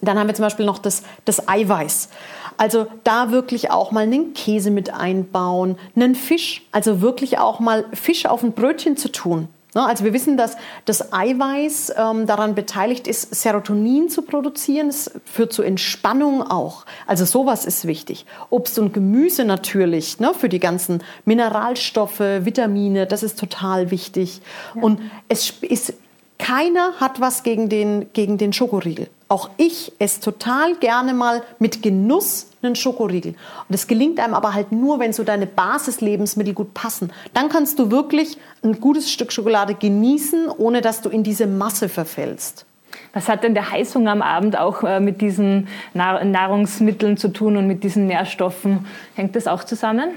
dann 0.00 0.18
haben 0.18 0.26
wir 0.26 0.34
zum 0.34 0.44
Beispiel 0.44 0.66
noch 0.66 0.78
das, 0.78 1.02
das 1.24 1.48
Eiweiß. 1.48 2.08
Also 2.56 2.86
da 3.04 3.30
wirklich 3.30 3.70
auch 3.70 3.92
mal 3.92 4.02
einen 4.02 4.34
Käse 4.34 4.72
mit 4.72 4.92
einbauen, 4.92 5.78
einen 5.94 6.16
Fisch, 6.16 6.62
also 6.72 7.00
wirklich 7.00 7.38
auch 7.38 7.60
mal 7.60 7.84
Fisch 7.92 8.26
auf 8.26 8.42
ein 8.42 8.52
Brötchen 8.52 8.96
zu 8.96 9.12
tun. 9.12 9.48
Ne, 9.74 9.84
also 9.84 10.04
wir 10.04 10.14
wissen, 10.14 10.38
dass 10.38 10.56
das 10.86 11.12
Eiweiß 11.12 11.92
ähm, 11.96 12.26
daran 12.26 12.54
beteiligt 12.54 13.06
ist, 13.06 13.34
Serotonin 13.34 14.08
zu 14.08 14.22
produzieren. 14.22 14.88
Es 14.88 15.10
führt 15.26 15.52
zu 15.52 15.62
Entspannung 15.62 16.42
auch. 16.42 16.86
Also 17.06 17.26
sowas 17.26 17.66
ist 17.66 17.86
wichtig. 17.86 18.24
Obst 18.48 18.78
und 18.78 18.94
Gemüse 18.94 19.44
natürlich 19.44 20.20
ne, 20.20 20.32
für 20.32 20.48
die 20.48 20.58
ganzen 20.58 21.02
Mineralstoffe, 21.26 22.20
Vitamine, 22.20 23.06
das 23.06 23.22
ist 23.22 23.38
total 23.38 23.90
wichtig. 23.90 24.40
Ja. 24.74 24.82
Und 24.82 25.00
es 25.28 25.52
ist 25.60 25.92
keiner 26.38 26.94
hat 26.98 27.20
was 27.20 27.42
gegen 27.42 27.68
den, 27.68 28.12
gegen 28.12 28.38
den 28.38 28.52
Schokoriegel. 28.52 29.08
Auch 29.28 29.50
ich 29.58 29.92
esse 29.98 30.20
total 30.20 30.74
gerne 30.76 31.12
mal 31.12 31.42
mit 31.58 31.82
Genuss 31.82 32.46
einen 32.62 32.74
Schokoriegel. 32.76 33.32
Und 33.32 33.38
das 33.68 33.86
gelingt 33.86 34.20
einem 34.20 34.34
aber 34.34 34.54
halt 34.54 34.72
nur, 34.72 34.98
wenn 35.00 35.12
so 35.12 35.22
deine 35.22 35.46
Basislebensmittel 35.46 36.54
gut 36.54 36.72
passen. 36.72 37.12
Dann 37.34 37.50
kannst 37.50 37.78
du 37.78 37.90
wirklich 37.90 38.38
ein 38.62 38.80
gutes 38.80 39.12
Stück 39.12 39.30
Schokolade 39.30 39.74
genießen, 39.74 40.48
ohne 40.48 40.80
dass 40.80 41.02
du 41.02 41.10
in 41.10 41.22
diese 41.22 41.46
Masse 41.46 41.90
verfällst. 41.90 42.64
Was 43.12 43.28
hat 43.28 43.44
denn 43.44 43.54
der 43.54 43.70
Heißhunger 43.70 44.10
am 44.10 44.22
Abend 44.22 44.58
auch 44.58 44.82
äh, 44.82 45.00
mit 45.00 45.20
diesen 45.20 45.68
Nahrungsmitteln 45.94 47.16
zu 47.16 47.28
tun 47.28 47.56
und 47.56 47.66
mit 47.66 47.84
diesen 47.84 48.06
Nährstoffen? 48.06 48.86
Hängt 49.14 49.36
das 49.36 49.46
auch 49.46 49.64
zusammen? 49.64 50.10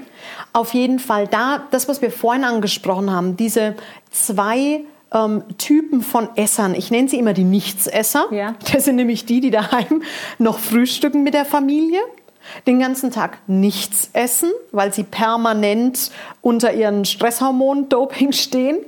Auf 0.53 0.73
jeden 0.73 0.99
Fall. 0.99 1.27
Da, 1.27 1.63
das, 1.71 1.87
was 1.87 2.01
wir 2.01 2.11
vorhin 2.11 2.43
angesprochen 2.43 3.11
haben, 3.11 3.37
diese 3.37 3.75
zwei 4.09 4.81
ähm, 5.13 5.43
Typen 5.57 6.01
von 6.01 6.29
Essern. 6.35 6.75
Ich 6.75 6.91
nenne 6.91 7.09
sie 7.09 7.19
immer 7.19 7.33
die 7.33 7.43
Nichtsesser. 7.43 8.27
Ja. 8.31 8.55
Das 8.71 8.85
sind 8.85 8.95
nämlich 8.95 9.25
die, 9.25 9.41
die 9.41 9.51
daheim 9.51 10.03
noch 10.37 10.59
frühstücken 10.59 11.23
mit 11.23 11.33
der 11.33 11.45
Familie 11.45 11.99
den 12.65 12.79
ganzen 12.79 13.11
Tag 13.11 13.37
nichts 13.47 14.09
essen, 14.13 14.51
weil 14.71 14.93
sie 14.93 15.03
permanent 15.03 16.11
unter 16.41 16.73
ihren 16.73 17.05
Stresshormon-Doping 17.05 18.31
stehen. 18.31 18.79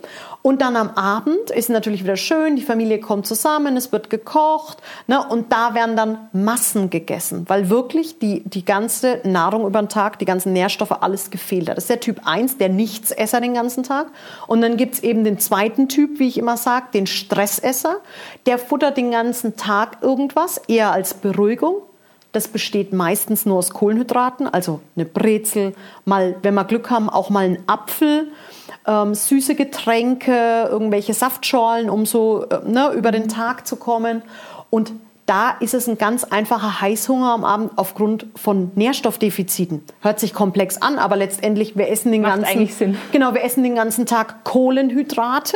Und 0.43 0.61
dann 0.61 0.75
am 0.75 0.89
Abend 0.89 1.51
ist 1.51 1.69
natürlich 1.69 2.03
wieder 2.03 2.17
schön, 2.17 2.57
die 2.57 2.61
Familie 2.61 2.99
kommt 2.99 3.25
zusammen, 3.25 3.77
es 3.77 3.93
wird 3.93 4.09
gekocht 4.09 4.77
ne, 5.07 5.25
und 5.25 5.53
da 5.53 5.73
werden 5.73 5.95
dann 5.95 6.27
Massen 6.33 6.89
gegessen, 6.89 7.45
weil 7.47 7.69
wirklich 7.69 8.19
die, 8.19 8.41
die 8.41 8.65
ganze 8.65 9.21
Nahrung 9.23 9.65
über 9.65 9.81
den 9.81 9.87
Tag, 9.87 10.19
die 10.19 10.25
ganzen 10.25 10.51
Nährstoffe, 10.51 11.01
alles 11.01 11.31
gefehlt 11.31 11.69
hat. 11.69 11.77
Das 11.77 11.85
ist 11.85 11.89
der 11.89 12.01
Typ 12.01 12.21
1, 12.25 12.57
der 12.57 12.67
Nichtsesser 12.67 13.39
den 13.39 13.53
ganzen 13.53 13.83
Tag. 13.83 14.07
Und 14.45 14.59
dann 14.59 14.75
gibt 14.75 14.95
es 14.95 15.03
eben 15.03 15.23
den 15.23 15.39
zweiten 15.39 15.87
Typ, 15.87 16.19
wie 16.19 16.27
ich 16.27 16.37
immer 16.37 16.57
sage, 16.57 16.87
den 16.93 17.07
Stressesser. 17.07 18.01
Der 18.45 18.59
futtert 18.59 18.97
den 18.97 19.11
ganzen 19.11 19.55
Tag 19.55 19.99
irgendwas, 20.01 20.57
eher 20.67 20.91
als 20.91 21.13
Beruhigung, 21.13 21.83
das 22.33 22.47
besteht 22.47 22.93
meistens 22.93 23.45
nur 23.45 23.59
aus 23.59 23.69
Kohlenhydraten, 23.69 24.47
also 24.47 24.81
eine 24.95 25.05
Brezel, 25.05 25.75
mal, 26.03 26.35
wenn 26.41 26.55
wir 26.55 26.65
Glück 26.65 26.89
haben, 26.89 27.07
auch 27.07 27.29
mal 27.29 27.45
ein 27.45 27.59
Apfel, 27.67 28.31
ähm, 28.87 29.13
süße 29.15 29.55
Getränke, 29.55 30.67
irgendwelche 30.69 31.13
Saftschorlen, 31.13 31.89
um 31.89 32.05
so 32.05 32.45
äh, 32.49 32.59
ne, 32.67 32.91
über 32.93 33.11
den 33.11 33.27
Tag 33.27 33.65
zu 33.67 33.75
kommen. 33.75 34.21
Und 34.69 34.91
da 35.25 35.51
ist 35.59 35.73
es 35.73 35.87
ein 35.87 35.97
ganz 35.97 36.25
einfacher 36.25 36.81
Heißhunger 36.81 37.31
am 37.31 37.45
Abend 37.45 37.71
aufgrund 37.77 38.27
von 38.35 38.71
Nährstoffdefiziten. 38.75 39.83
Hört 40.01 40.19
sich 40.19 40.33
komplex 40.33 40.81
an, 40.81 40.99
aber 40.99 41.15
letztendlich 41.15 41.77
wir 41.77 41.89
essen 41.89 42.11
den 42.11 42.23
Macht 42.23 42.35
ganzen 42.35 42.51
eigentlich 42.51 42.75
Sinn. 42.75 42.97
genau, 43.11 43.33
wir 43.33 43.43
essen 43.43 43.63
den 43.63 43.75
ganzen 43.75 44.05
Tag 44.05 44.43
Kohlenhydrate 44.43 45.55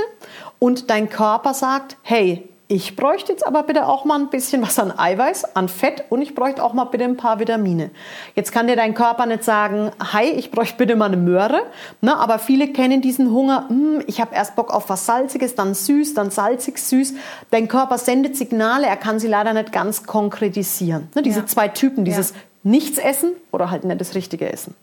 und 0.59 0.89
dein 0.89 1.09
Körper 1.09 1.53
sagt, 1.53 1.97
hey, 2.01 2.47
ich 2.69 2.97
bräuchte 2.97 3.31
jetzt 3.31 3.47
aber 3.47 3.63
bitte 3.63 3.87
auch 3.87 4.03
mal 4.03 4.19
ein 4.19 4.29
bisschen 4.29 4.61
was 4.61 4.77
an 4.77 4.91
Eiweiß, 4.97 5.55
an 5.55 5.69
Fett 5.69 6.03
und 6.09 6.21
ich 6.21 6.35
bräuchte 6.35 6.61
auch 6.61 6.73
mal 6.73 6.83
bitte 6.83 7.05
ein 7.05 7.15
paar 7.15 7.39
Vitamine. 7.39 7.91
Jetzt 8.35 8.51
kann 8.51 8.67
dir 8.67 8.75
dein 8.75 8.93
Körper 8.93 9.25
nicht 9.25 9.45
sagen, 9.45 9.91
hi, 9.99 10.25
ich 10.25 10.51
bräuchte 10.51 10.75
bitte 10.77 10.97
mal 10.97 11.05
eine 11.05 11.15
Möhre, 11.15 11.61
ne? 12.01 12.17
aber 12.17 12.39
viele 12.39 12.67
kennen 12.73 13.01
diesen 13.01 13.31
Hunger, 13.31 13.69
hm, 13.69 14.03
ich 14.07 14.19
habe 14.19 14.35
erst 14.35 14.57
Bock 14.57 14.73
auf 14.73 14.89
was 14.89 15.05
Salziges, 15.05 15.55
dann 15.55 15.73
süß, 15.73 16.13
dann 16.13 16.29
salzig, 16.29 16.77
süß. 16.79 17.13
Dein 17.51 17.69
Körper 17.69 17.97
sendet 17.97 18.35
Signale, 18.35 18.85
er 18.85 18.97
kann 18.97 19.19
sie 19.19 19.27
leider 19.27 19.53
nicht 19.53 19.71
ganz 19.71 20.03
konkretisieren. 20.03 21.07
Ne? 21.15 21.21
Diese 21.21 21.41
ja. 21.41 21.45
zwei 21.45 21.69
Typen, 21.69 22.03
dieses 22.03 22.31
ja. 22.31 22.35
Nichts 22.63 22.97
essen 22.97 23.31
oder 23.53 23.71
halt 23.71 23.85
nicht 23.85 24.01
das 24.01 24.13
Richtige 24.13 24.51
essen. 24.51 24.75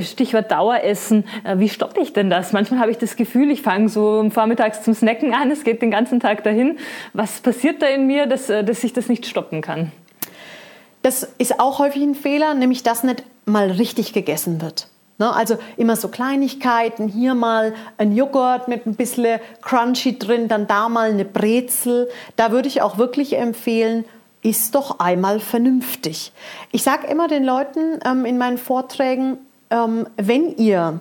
Stichwort 0.00 0.50
Daueressen. 0.50 1.24
Äh, 1.44 1.58
wie 1.58 1.68
stoppe 1.68 2.00
ich 2.00 2.12
denn 2.12 2.30
das? 2.30 2.52
Manchmal 2.52 2.80
habe 2.80 2.90
ich 2.90 2.98
das 2.98 3.16
Gefühl, 3.16 3.50
ich 3.50 3.62
fange 3.62 3.88
so 3.88 4.28
vormittags 4.30 4.82
zum 4.82 4.94
Snacken 4.94 5.34
an, 5.34 5.50
es 5.50 5.64
geht 5.64 5.82
den 5.82 5.90
ganzen 5.90 6.20
Tag 6.20 6.44
dahin. 6.44 6.78
Was 7.12 7.40
passiert 7.40 7.82
da 7.82 7.86
in 7.86 8.06
mir, 8.06 8.26
dass, 8.26 8.48
äh, 8.48 8.64
dass 8.64 8.84
ich 8.84 8.92
das 8.92 9.08
nicht 9.08 9.26
stoppen 9.26 9.60
kann? 9.60 9.92
Das 11.02 11.24
ist 11.38 11.58
auch 11.58 11.78
häufig 11.78 12.02
ein 12.02 12.14
Fehler, 12.14 12.54
nämlich 12.54 12.82
dass 12.82 13.02
nicht 13.02 13.24
mal 13.44 13.70
richtig 13.70 14.12
gegessen 14.12 14.60
wird. 14.60 14.88
Ne, 15.18 15.32
also 15.32 15.58
immer 15.76 15.94
so 15.96 16.08
Kleinigkeiten, 16.08 17.06
hier 17.06 17.34
mal 17.34 17.74
ein 17.98 18.16
Joghurt 18.16 18.66
mit 18.66 18.86
ein 18.86 18.94
bisschen 18.94 19.40
Crunchy 19.60 20.18
drin, 20.18 20.48
dann 20.48 20.66
da 20.66 20.88
mal 20.88 21.10
eine 21.10 21.24
Brezel. 21.24 22.08
Da 22.36 22.50
würde 22.50 22.68
ich 22.68 22.82
auch 22.82 22.98
wirklich 22.98 23.36
empfehlen, 23.36 24.04
ist 24.42 24.74
doch 24.74 24.98
einmal 25.00 25.38
vernünftig. 25.38 26.32
Ich 26.72 26.82
sage 26.82 27.06
immer 27.06 27.28
den 27.28 27.44
Leuten 27.44 28.00
ähm, 28.04 28.24
in 28.24 28.38
meinen 28.38 28.58
Vorträgen, 28.58 29.38
ähm, 29.72 30.06
wenn 30.16 30.56
ihr 30.56 31.00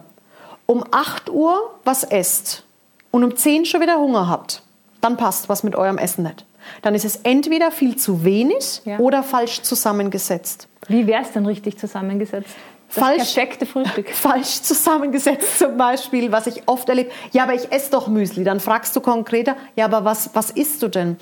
um 0.65 0.83
8 0.89 1.29
Uhr 1.29 1.75
was 1.83 2.03
esst 2.03 2.63
und 3.11 3.23
um 3.23 3.35
10 3.35 3.65
schon 3.65 3.81
wieder 3.81 3.99
Hunger 3.99 4.27
habt, 4.27 4.63
dann 5.01 5.17
passt 5.17 5.49
was 5.49 5.63
mit 5.63 5.75
eurem 5.75 5.97
Essen 5.97 6.23
nicht. 6.23 6.45
Dann 6.81 6.95
ist 6.95 7.05
es 7.05 7.17
entweder 7.17 7.71
viel 7.71 7.97
zu 7.97 8.23
wenig 8.23 8.81
ja. 8.85 8.99
oder 8.99 9.23
falsch 9.23 9.61
zusammengesetzt. 9.63 10.67
Wie 10.87 11.07
wäre 11.07 11.23
es 11.23 11.31
denn 11.31 11.45
richtig 11.45 11.77
zusammengesetzt? 11.77 12.55
Das 12.87 13.03
falsch, 13.03 13.33
perfekte 13.33 13.65
Frühstück. 13.65 14.09
Falsch 14.13 14.61
zusammengesetzt 14.63 15.59
zum 15.59 15.77
Beispiel, 15.77 16.31
was 16.33 16.47
ich 16.47 16.63
oft 16.65 16.89
erlebe. 16.89 17.09
Ja, 17.31 17.43
aber 17.43 17.53
ich 17.53 17.71
esse 17.71 17.89
doch 17.91 18.09
Müsli. 18.09 18.43
Dann 18.43 18.59
fragst 18.59 18.93
du 18.95 18.99
konkreter, 18.99 19.55
ja, 19.77 19.85
aber 19.85 20.03
was, 20.03 20.31
was 20.33 20.51
isst 20.51 20.83
du 20.83 20.89
denn? 20.89 21.15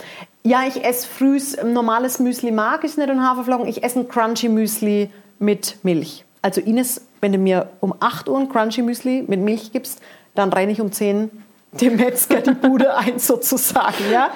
Ja, 0.43 0.63
ich 0.67 0.83
esse 0.83 1.07
frühs 1.07 1.57
normales 1.63 2.17
Müsli 2.17 2.51
mag 2.51 2.83
ich 2.83 2.97
nicht 2.97 3.09
und 3.09 3.21
Haferflocken. 3.21 3.67
Ich 3.67 3.83
esse 3.83 3.99
ein 3.99 4.07
Crunchy 4.07 4.49
Müsli 4.49 5.11
mit 5.37 5.77
Milch. 5.83 6.25
Also 6.41 6.61
Ines, 6.61 7.01
wenn 7.21 7.31
du 7.31 7.37
mir 7.37 7.69
um 7.79 7.93
8 7.99 8.29
Uhr 8.29 8.39
ein 8.39 8.49
Crunchy 8.49 8.81
Müsli 8.81 9.23
mit 9.27 9.39
Milch 9.39 9.71
gibst, 9.71 9.99
dann 10.35 10.53
renne 10.53 10.71
ich 10.71 10.79
um 10.79 10.91
10 10.91 11.29
dem 11.71 11.97
Metzger 11.97 12.41
die 12.41 12.51
Bude 12.51 12.95
ein 12.97 13.19
sozusagen, 13.19 14.11
ja. 14.11 14.31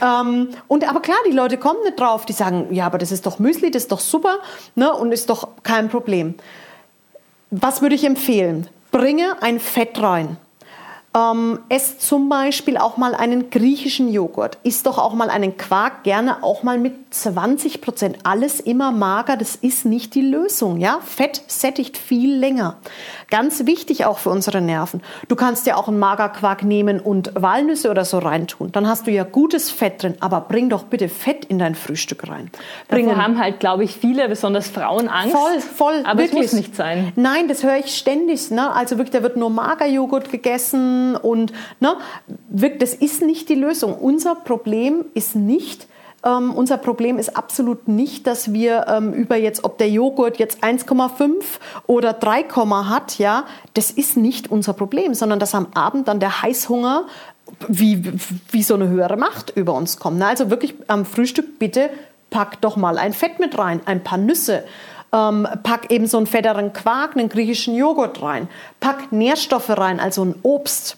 Ähm, 0.00 0.50
und 0.68 0.88
aber 0.88 1.00
klar, 1.00 1.18
die 1.26 1.32
Leute 1.32 1.56
kommen 1.56 1.82
nicht 1.82 1.98
drauf, 1.98 2.26
die 2.26 2.32
sagen, 2.32 2.68
ja, 2.70 2.86
aber 2.86 2.98
das 2.98 3.10
ist 3.10 3.26
doch 3.26 3.38
Müsli, 3.38 3.70
das 3.70 3.84
ist 3.84 3.92
doch 3.92 4.00
super, 4.00 4.38
ne, 4.74 4.92
und 4.92 5.12
ist 5.12 5.30
doch 5.30 5.48
kein 5.62 5.88
Problem. 5.88 6.34
Was 7.50 7.82
würde 7.82 7.96
ich 7.96 8.04
empfehlen? 8.04 8.68
Bringe 8.92 9.42
ein 9.42 9.58
Fett 9.58 10.00
rein. 10.00 10.36
Ähm, 11.12 11.58
esst 11.68 12.02
zum 12.02 12.28
Beispiel 12.28 12.76
auch 12.76 12.96
mal 12.96 13.16
einen 13.16 13.50
griechischen 13.50 14.12
Joghurt. 14.12 14.58
Isst 14.62 14.86
doch 14.86 14.96
auch 14.96 15.12
mal 15.12 15.28
einen 15.28 15.56
Quark, 15.56 16.04
gerne 16.04 16.44
auch 16.44 16.62
mal 16.62 16.78
mit 16.78 17.12
20 17.12 17.80
Prozent. 17.80 18.18
Alles 18.22 18.60
immer 18.60 18.92
mager, 18.92 19.36
das 19.36 19.56
ist 19.56 19.84
nicht 19.84 20.14
die 20.14 20.20
Lösung. 20.20 20.78
Ja? 20.78 21.00
Fett 21.04 21.42
sättigt 21.48 21.98
viel 21.98 22.36
länger. 22.36 22.76
Ganz 23.28 23.66
wichtig 23.66 24.04
auch 24.04 24.18
für 24.18 24.30
unsere 24.30 24.60
Nerven. 24.60 25.02
Du 25.26 25.34
kannst 25.34 25.66
ja 25.66 25.74
auch 25.74 25.88
einen 25.88 25.98
Magerquark 25.98 26.62
nehmen 26.62 27.00
und 27.00 27.32
Walnüsse 27.34 27.90
oder 27.90 28.04
so 28.04 28.18
reintun. 28.18 28.70
Dann 28.70 28.86
hast 28.86 29.08
du 29.08 29.10
ja 29.10 29.24
gutes 29.24 29.68
Fett 29.68 30.04
drin. 30.04 30.14
Aber 30.20 30.42
bring 30.42 30.68
doch 30.68 30.84
bitte 30.84 31.08
Fett 31.08 31.44
in 31.44 31.58
dein 31.58 31.74
Frühstück 31.74 32.28
rein. 32.28 32.52
Bringen. 32.86 33.20
Haben 33.20 33.40
halt, 33.40 33.58
glaube 33.58 33.82
ich, 33.82 33.96
viele, 33.96 34.28
besonders 34.28 34.68
Frauen, 34.68 35.08
Angst. 35.08 35.34
Voll, 35.34 35.60
voll. 35.60 36.04
Aber 36.04 36.20
wirklich. 36.20 36.44
es 36.44 36.52
muss 36.52 36.60
nicht 36.60 36.76
sein. 36.76 37.12
Nein, 37.16 37.48
das 37.48 37.64
höre 37.64 37.78
ich 37.78 37.96
ständig. 37.96 38.52
Ne? 38.52 38.72
Also 38.72 38.96
wirklich, 38.96 39.10
da 39.10 39.24
wird 39.24 39.36
nur 39.36 39.50
Magerjoghurt 39.50 40.30
gegessen 40.30 40.99
und 41.16 41.52
ne, 41.80 41.96
das 42.78 42.94
ist 42.94 43.22
nicht 43.22 43.48
die 43.48 43.54
Lösung. 43.54 43.94
Unser 43.94 44.34
Problem 44.34 45.04
ist 45.14 45.36
nicht, 45.36 45.86
ähm, 46.24 46.52
unser 46.52 46.76
Problem 46.76 47.18
ist 47.18 47.36
absolut 47.36 47.88
nicht, 47.88 48.26
dass 48.26 48.52
wir 48.52 48.86
ähm, 48.88 49.12
über 49.12 49.36
jetzt, 49.36 49.64
ob 49.64 49.78
der 49.78 49.88
Joghurt 49.88 50.38
jetzt 50.38 50.62
1,5 50.62 51.30
oder 51.86 52.12
3, 52.12 52.44
hat, 52.88 53.18
ja, 53.18 53.44
das 53.74 53.90
ist 53.90 54.16
nicht 54.16 54.50
unser 54.50 54.74
Problem, 54.74 55.14
sondern 55.14 55.38
dass 55.38 55.54
am 55.54 55.68
Abend 55.74 56.08
dann 56.08 56.20
der 56.20 56.42
Heißhunger 56.42 57.04
wie, 57.68 58.12
wie 58.50 58.62
so 58.62 58.74
eine 58.74 58.88
höhere 58.88 59.16
Macht 59.16 59.52
über 59.56 59.74
uns 59.74 59.96
kommt. 59.98 60.22
Also 60.22 60.50
wirklich 60.50 60.74
am 60.88 61.04
Frühstück 61.04 61.58
bitte 61.58 61.90
pack 62.28 62.60
doch 62.60 62.76
mal 62.76 62.98
ein 62.98 63.12
Fett 63.12 63.40
mit 63.40 63.58
rein, 63.58 63.80
ein 63.86 64.04
paar 64.04 64.18
Nüsse. 64.18 64.64
Ähm, 65.12 65.48
pack 65.62 65.90
eben 65.90 66.06
so 66.06 66.18
einen 66.18 66.26
fetteren 66.26 66.72
Quark, 66.72 67.16
einen 67.16 67.28
griechischen 67.28 67.74
Joghurt 67.74 68.22
rein. 68.22 68.48
Pack 68.78 69.10
Nährstoffe 69.12 69.70
rein, 69.70 69.98
also 69.98 70.24
ein 70.24 70.34
Obst. 70.42 70.96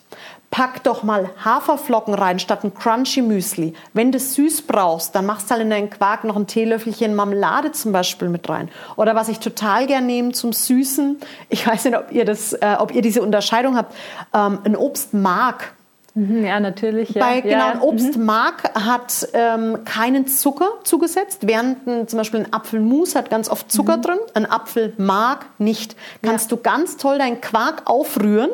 Pack 0.53 0.83
doch 0.83 1.03
mal 1.03 1.31
Haferflocken 1.43 2.13
rein 2.13 2.39
statt 2.39 2.63
ein 2.63 2.75
Crunchy 2.75 3.23
Müsli. 3.23 3.73
Wenn 3.95 4.13
du 4.13 4.19
süß 4.19 4.63
brauchst, 4.63 5.15
dann 5.15 5.25
machst 5.25 5.51
halt 5.51 5.63
in 5.63 5.71
deinen 5.71 5.89
Quark 5.89 6.25
noch 6.25 6.37
ein 6.37 6.47
Teelöffelchen 6.47 7.15
Marmelade 7.15 7.73
zum 7.73 7.93
Beispiel 7.93 8.29
mit 8.29 8.47
rein. 8.51 8.69
Oder 8.97 9.15
was 9.15 9.31
ich 9.31 9.39
total 9.39 9.87
gern 9.87 10.05
nehme 10.05 10.33
zum 10.33 10.53
Süßen, 10.53 11.19
ich 11.49 11.67
weiß 11.67 11.87
nicht, 11.87 11.97
ob 11.97 12.13
ihr, 12.13 12.27
das, 12.27 12.53
äh, 12.53 12.77
ob 12.79 12.95
ihr 12.95 13.01
diese 13.01 13.23
Unterscheidung 13.23 13.79
habt, 13.79 13.95
ähm, 14.35 14.59
ein 14.65 14.77
Obstmark. 14.77 15.73
Mhm, 16.15 16.45
ja, 16.45 16.61
natürlich. 16.61 17.11
Ja. 17.11 17.25
Bei 17.25 17.41
genau, 17.41 17.57
ja. 17.57 17.71
ein 17.73 17.81
Obstmark 17.81 18.75
mhm. 18.75 18.85
hat 18.85 19.29
ähm, 19.33 19.85
keinen 19.85 20.27
Zucker 20.27 20.69
zugesetzt, 20.85 21.47
während 21.47 21.87
ein, 21.87 22.09
zum 22.09 22.19
Beispiel 22.19 22.41
ein 22.41 22.53
Apfelmus 22.53 23.15
hat 23.15 23.31
ganz 23.31 23.49
oft 23.49 23.73
Zucker 23.73 23.97
mhm. 23.97 24.03
drin. 24.03 24.19
Ein 24.35 24.47
Apfelmark 24.47 25.47
nicht. 25.59 25.97
Kannst 26.23 26.51
ja. 26.51 26.57
du 26.57 26.63
ganz 26.63 26.99
toll 26.99 27.19
deinen 27.19 27.41
Quark 27.41 27.83
aufrühren, 27.87 28.51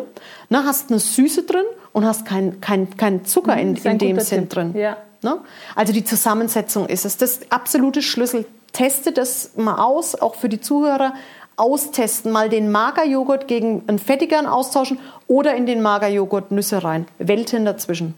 ne, 0.51 0.65
hast 0.65 0.91
eine 0.91 1.01
Süße 1.01 1.43
drin 1.43 1.65
und 1.93 2.05
hast 2.05 2.25
keinen 2.25 2.61
kein, 2.61 2.97
kein 2.97 3.25
Zucker 3.25 3.57
in, 3.57 3.75
in 3.75 3.99
dem 3.99 4.21
Sinn 4.21 4.49
drin. 4.49 4.75
Ja. 4.77 4.97
Ne? 5.23 5.39
Also 5.75 5.93
die 5.93 6.05
Zusammensetzung 6.05 6.87
ist 6.87 7.05
es. 7.05 7.17
Das 7.17 7.41
absolute 7.51 8.03
Schlüssel. 8.03 8.47
Teste 8.73 9.13
das 9.13 9.53
mal 9.57 9.83
aus, 9.83 10.15
auch 10.15 10.35
für 10.35 10.51
die 10.51 10.61
Zuhörer 10.61 11.15
austesten, 11.59 12.33
mal 12.33 12.49
den 12.49 12.71
Magerjoghurt 12.71 13.49
gegen 13.49 13.83
einen 13.87 13.99
fettigeren 13.99 14.47
austauschen 14.47 14.99
oder 15.27 15.55
in 15.55 15.67
den 15.67 15.83
Magerjoghurt 15.83 16.51
Nüsse 16.51 16.83
rein. 16.85 17.07
Welten 17.19 17.65
dazwischen. 17.65 18.15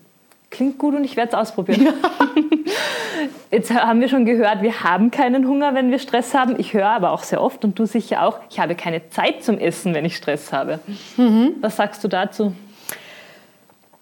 Klingt 0.50 0.78
gut 0.78 0.94
und 0.94 1.04
ich 1.04 1.16
werde 1.16 1.32
es 1.32 1.34
ausprobieren. 1.34 1.82
Ja. 1.82 1.92
Jetzt 3.50 3.72
haben 3.72 4.00
wir 4.00 4.08
schon 4.08 4.24
gehört, 4.24 4.62
wir 4.62 4.82
haben 4.82 5.10
keinen 5.10 5.46
Hunger, 5.46 5.74
wenn 5.74 5.90
wir 5.90 5.98
Stress 5.98 6.34
haben. 6.34 6.58
Ich 6.58 6.72
höre 6.72 6.88
aber 6.88 7.10
auch 7.12 7.22
sehr 7.22 7.42
oft 7.42 7.64
und 7.64 7.78
du 7.78 7.86
sicher 7.86 8.24
auch, 8.24 8.38
ich 8.48 8.58
habe 8.58 8.74
keine 8.74 9.10
Zeit 9.10 9.44
zum 9.44 9.58
Essen, 9.58 9.94
wenn 9.94 10.04
ich 10.04 10.16
Stress 10.16 10.52
habe. 10.52 10.80
Mhm. 11.16 11.54
Was 11.60 11.76
sagst 11.76 12.02
du 12.02 12.08
dazu? 12.08 12.52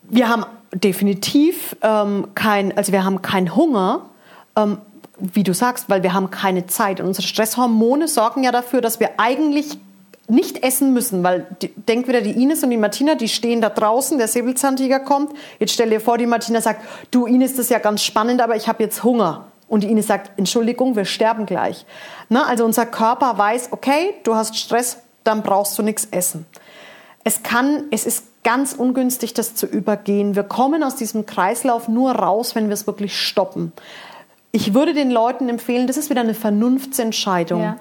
Wir 0.02 0.28
haben 0.28 0.44
definitiv 0.72 1.76
ähm, 1.82 2.28
kein, 2.34 2.76
also 2.76 2.92
wir 2.92 3.04
haben 3.04 3.22
keinen 3.22 3.54
Hunger, 3.54 4.06
ähm, 4.56 4.78
wie 5.18 5.42
du 5.42 5.54
sagst, 5.54 5.88
weil 5.88 6.02
wir 6.02 6.14
haben 6.14 6.30
keine 6.30 6.66
Zeit. 6.66 7.00
Und 7.00 7.06
unsere 7.06 7.26
Stresshormone 7.26 8.08
sorgen 8.08 8.44
ja 8.44 8.52
dafür, 8.52 8.80
dass 8.80 9.00
wir 9.00 9.18
eigentlich 9.18 9.78
nicht 10.28 10.62
essen 10.62 10.92
müssen, 10.92 11.24
weil 11.24 11.46
denk 11.88 12.06
wieder 12.06 12.20
die 12.20 12.42
Ines 12.42 12.62
und 12.62 12.70
die 12.70 12.76
Martina, 12.76 13.14
die 13.14 13.28
stehen 13.28 13.62
da 13.62 13.70
draußen, 13.70 14.18
der 14.18 14.28
Säbelzahntiger 14.28 15.00
kommt. 15.00 15.32
Jetzt 15.58 15.72
stell 15.72 15.88
dir 15.88 16.00
vor, 16.00 16.18
die 16.18 16.26
Martina 16.26 16.60
sagt, 16.60 16.82
du 17.10 17.26
Ines, 17.26 17.52
das 17.52 17.60
ist 17.60 17.70
ja 17.70 17.78
ganz 17.78 18.02
spannend, 18.02 18.42
aber 18.42 18.54
ich 18.54 18.68
habe 18.68 18.82
jetzt 18.82 19.02
Hunger. 19.02 19.46
Und 19.68 19.84
die 19.84 19.90
Ines 19.90 20.06
sagt, 20.06 20.38
Entschuldigung, 20.38 20.96
wir 20.96 21.06
sterben 21.06 21.46
gleich. 21.46 21.86
Na, 22.28 22.44
also 22.44 22.64
unser 22.64 22.86
Körper 22.86 23.38
weiß, 23.38 23.68
okay, 23.70 24.14
du 24.24 24.34
hast 24.34 24.56
Stress, 24.56 24.98
dann 25.24 25.42
brauchst 25.42 25.78
du 25.78 25.82
nichts 25.82 26.08
essen. 26.10 26.46
Es 27.24 27.42
kann, 27.42 27.84
es 27.90 28.06
ist 28.06 28.24
ganz 28.44 28.72
ungünstig, 28.72 29.34
das 29.34 29.54
zu 29.54 29.66
übergehen. 29.66 30.36
Wir 30.36 30.42
kommen 30.42 30.82
aus 30.82 30.96
diesem 30.96 31.26
Kreislauf 31.26 31.88
nur 31.88 32.12
raus, 32.12 32.54
wenn 32.54 32.68
wir 32.68 32.74
es 32.74 32.86
wirklich 32.86 33.18
stoppen. 33.18 33.72
Ich 34.52 34.74
würde 34.74 34.94
den 34.94 35.10
Leuten 35.10 35.48
empfehlen, 35.48 35.86
das 35.86 35.96
ist 35.96 36.10
wieder 36.10 36.22
eine 36.22 36.34
Vernunftsentscheidung. 36.34 37.62
Ja 37.62 37.76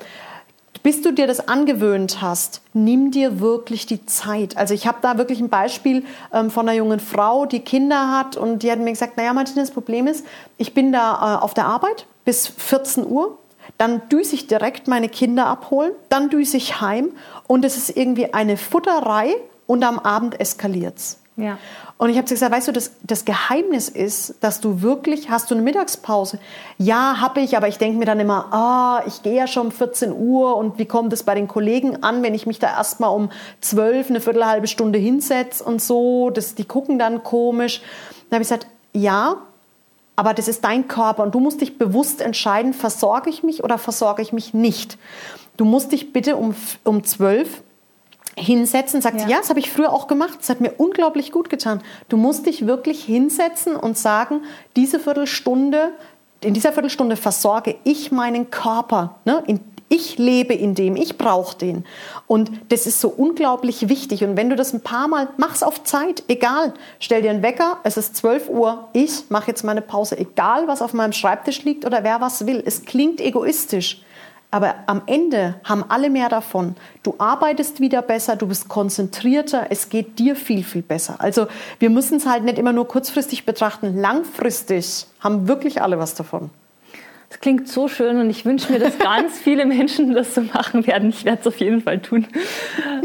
bis 0.88 1.02
du 1.02 1.12
dir 1.12 1.28
das 1.28 1.50
angewöhnt 1.50 2.22
hast, 2.22 2.62
nimm 2.72 3.12
dir 3.12 3.42
wirklich 3.42 3.86
die 3.88 4.06
Zeit. 4.06 4.56
Also 4.56 4.74
ich 4.74 4.88
habe 4.88 5.00
da 5.02 5.18
wirklich 5.18 5.42
ein 5.42 5.50
Beispiel 5.50 6.06
ähm, 6.34 6.50
von 6.50 6.68
einer 6.68 6.78
jungen 6.78 7.02
Frau, 7.02 7.46
die 7.46 7.60
Kinder 7.60 8.12
hat 8.18 8.38
und 8.38 8.64
die 8.64 8.72
hat 8.72 8.80
mir 8.80 8.92
gesagt, 8.92 9.18
naja 9.18 9.34
Martina, 9.34 9.60
das 9.60 9.72
Problem 9.72 10.08
ist, 10.08 10.26
ich 10.58 10.74
bin 10.74 10.94
da 10.94 11.40
äh, 11.40 11.44
auf 11.44 11.54
der 11.54 11.66
Arbeit 11.66 12.06
bis 12.24 12.48
14 12.48 13.06
Uhr, 13.06 13.38
dann 13.78 14.08
düse 14.10 14.36
ich 14.36 14.48
direkt 14.48 14.88
meine 14.88 15.10
Kinder 15.10 15.48
abholen, 15.48 15.92
dann 16.08 16.30
düse 16.30 16.56
ich 16.56 16.80
heim 16.80 17.10
und 17.48 17.66
es 17.66 17.76
ist 17.76 17.98
irgendwie 17.98 18.34
eine 18.34 18.56
Futterei 18.56 19.36
und 19.66 19.84
am 19.84 20.00
Abend 20.00 20.40
eskaliert's. 20.40 21.20
Ja. 21.38 21.60
Und 22.00 22.10
ich 22.10 22.18
habe 22.18 22.28
gesagt, 22.28 22.52
weißt 22.52 22.68
du, 22.68 22.72
das, 22.72 22.94
das 23.04 23.24
Geheimnis 23.24 23.90
ist, 23.90 24.36
dass 24.42 24.60
du 24.60 24.82
wirklich, 24.82 25.30
hast 25.30 25.52
du 25.52 25.56
eine 25.56 25.64
Mittagspause? 25.64 26.40
Ja, 26.80 27.22
habe 27.22 27.42
ich, 27.42 27.56
aber 27.56 27.68
ich 27.68 27.78
denke 27.78 28.00
mir 28.00 28.06
dann 28.06 28.20
immer, 28.20 28.52
ah, 28.52 29.04
ich 29.06 29.22
gehe 29.22 29.36
ja 29.36 29.46
schon 29.46 29.68
um 29.68 29.72
14 29.72 30.12
Uhr 30.12 30.58
und 30.58 30.80
wie 30.80 30.86
kommt 30.86 31.14
es 31.14 31.22
bei 31.22 31.36
den 31.36 31.48
Kollegen 31.48 32.02
an, 32.04 32.24
wenn 32.24 32.34
ich 32.34 32.48
mich 32.48 32.58
da 32.58 32.76
erstmal 32.76 33.12
um 33.12 33.30
12, 33.62 34.10
eine 34.10 34.20
Viertelhalbe 34.20 34.66
Stunde 34.66 34.98
hinsetze 34.98 35.64
und 35.64 35.80
so, 35.80 36.32
das, 36.32 36.56
die 36.56 36.66
gucken 36.66 36.98
dann 36.98 37.24
komisch. 37.24 37.82
Dann 38.30 38.38
habe 38.38 38.42
ich 38.42 38.50
gesagt, 38.50 38.66
ja, 38.94 39.38
aber 40.16 40.34
das 40.34 40.48
ist 40.48 40.64
dein 40.64 40.88
Körper 40.88 41.22
und 41.22 41.36
du 41.36 41.40
musst 41.40 41.62
dich 41.62 41.78
bewusst 41.78 42.22
entscheiden, 42.22 42.74
versorge 42.74 43.30
ich 43.30 43.44
mich 43.44 43.64
oder 43.64 43.78
versorge 43.78 44.24
ich 44.24 44.34
mich 44.34 44.56
nicht. 44.56 44.98
Du 45.56 45.66
musst 45.66 45.92
dich 45.92 46.12
bitte 46.14 46.36
um, 46.36 46.56
um 46.84 47.04
12 47.04 47.62
hinsetzen, 48.38 49.02
sagt 49.02 49.20
ja. 49.20 49.26
sie, 49.26 49.32
ja, 49.32 49.38
das 49.40 49.50
habe 49.50 49.60
ich 49.60 49.72
früher 49.72 49.92
auch 49.92 50.08
gemacht, 50.08 50.40
das 50.40 50.50
hat 50.50 50.62
mir 50.62 50.74
unglaublich 50.78 51.32
gut 51.32 51.50
getan. 51.50 51.82
Du 52.08 52.18
musst 52.18 52.46
dich 52.46 52.68
wirklich 52.68 53.04
hinsetzen 53.04 53.76
und 53.76 53.98
sagen, 53.98 54.42
diese 54.76 55.00
Viertelstunde, 55.00 55.92
in 56.42 56.54
dieser 56.54 56.72
Viertelstunde 56.72 57.16
versorge 57.16 57.76
ich 57.84 58.12
meinen 58.12 58.52
Körper. 58.52 59.16
Ne? 59.26 59.44
In, 59.48 59.60
ich 59.90 60.18
lebe 60.18 60.54
in 60.54 60.76
dem, 60.76 60.96
ich 60.96 61.18
brauche 61.18 61.58
den. 61.58 61.86
Und 62.28 62.52
das 62.70 62.86
ist 62.88 63.00
so 63.00 63.08
unglaublich 63.08 63.90
wichtig. 63.90 64.24
Und 64.24 64.36
wenn 64.36 64.50
du 64.50 64.56
das 64.56 64.74
ein 64.74 64.82
paar 64.82 65.08
Mal 65.08 65.30
machst 65.38 65.64
auf 65.64 65.84
Zeit, 65.84 66.24
egal, 66.28 66.74
stell 67.00 67.22
dir 67.22 67.32
einen 67.32 67.42
Wecker, 67.42 67.80
es 67.84 67.98
ist 67.98 68.16
12 68.18 68.50
Uhr, 68.50 68.90
ich 68.94 69.30
mache 69.30 69.48
jetzt 69.48 69.64
meine 69.64 69.82
Pause, 69.82 70.18
egal 70.18 70.68
was 70.68 70.82
auf 70.82 70.94
meinem 70.94 71.14
Schreibtisch 71.14 71.64
liegt 71.64 71.86
oder 71.86 72.04
wer 72.04 72.22
was 72.22 72.46
will. 72.46 72.62
Es 72.66 72.84
klingt 72.84 73.22
egoistisch. 73.22 74.02
Aber 74.50 74.76
am 74.86 75.02
Ende 75.08 75.56
haben 75.66 75.84
alle 75.90 76.10
mehr 76.10 76.30
davon. 76.30 76.76
Du 77.04 77.16
arbeitest 77.18 77.82
wieder 77.82 78.02
besser, 78.02 78.38
du 78.38 78.48
bist 78.48 78.70
konzentrierter, 78.70 79.68
es 79.70 79.90
geht 79.90 80.20
dir 80.20 80.38
viel, 80.38 80.64
viel 80.64 80.82
besser. 80.82 81.16
Also 81.20 81.48
wir 81.80 81.90
müssen 81.90 82.18
es 82.18 82.26
halt 82.26 82.44
nicht 82.46 82.58
immer 82.58 82.72
nur 82.72 82.88
kurzfristig 82.88 83.46
betrachten. 83.46 84.00
Langfristig 84.00 85.08
haben 85.20 85.50
wirklich 85.50 85.82
alle 85.82 86.00
was 86.00 86.16
davon. 86.16 86.50
Das 87.30 87.42
klingt 87.42 87.68
so 87.68 87.90
schön 87.90 88.22
und 88.22 88.30
ich 88.30 88.46
wünsche 88.46 88.72
mir, 88.72 88.80
dass 88.80 88.98
ganz 89.00 89.38
viele 89.38 89.66
Menschen 89.66 90.14
das 90.14 90.34
so 90.34 90.42
machen 90.42 90.88
werden. 90.88 91.10
Ich 91.10 91.26
werde 91.26 91.42
es 91.42 91.48
auf 91.48 91.58
jeden 91.58 91.82
Fall 91.82 92.00
tun. 92.00 92.26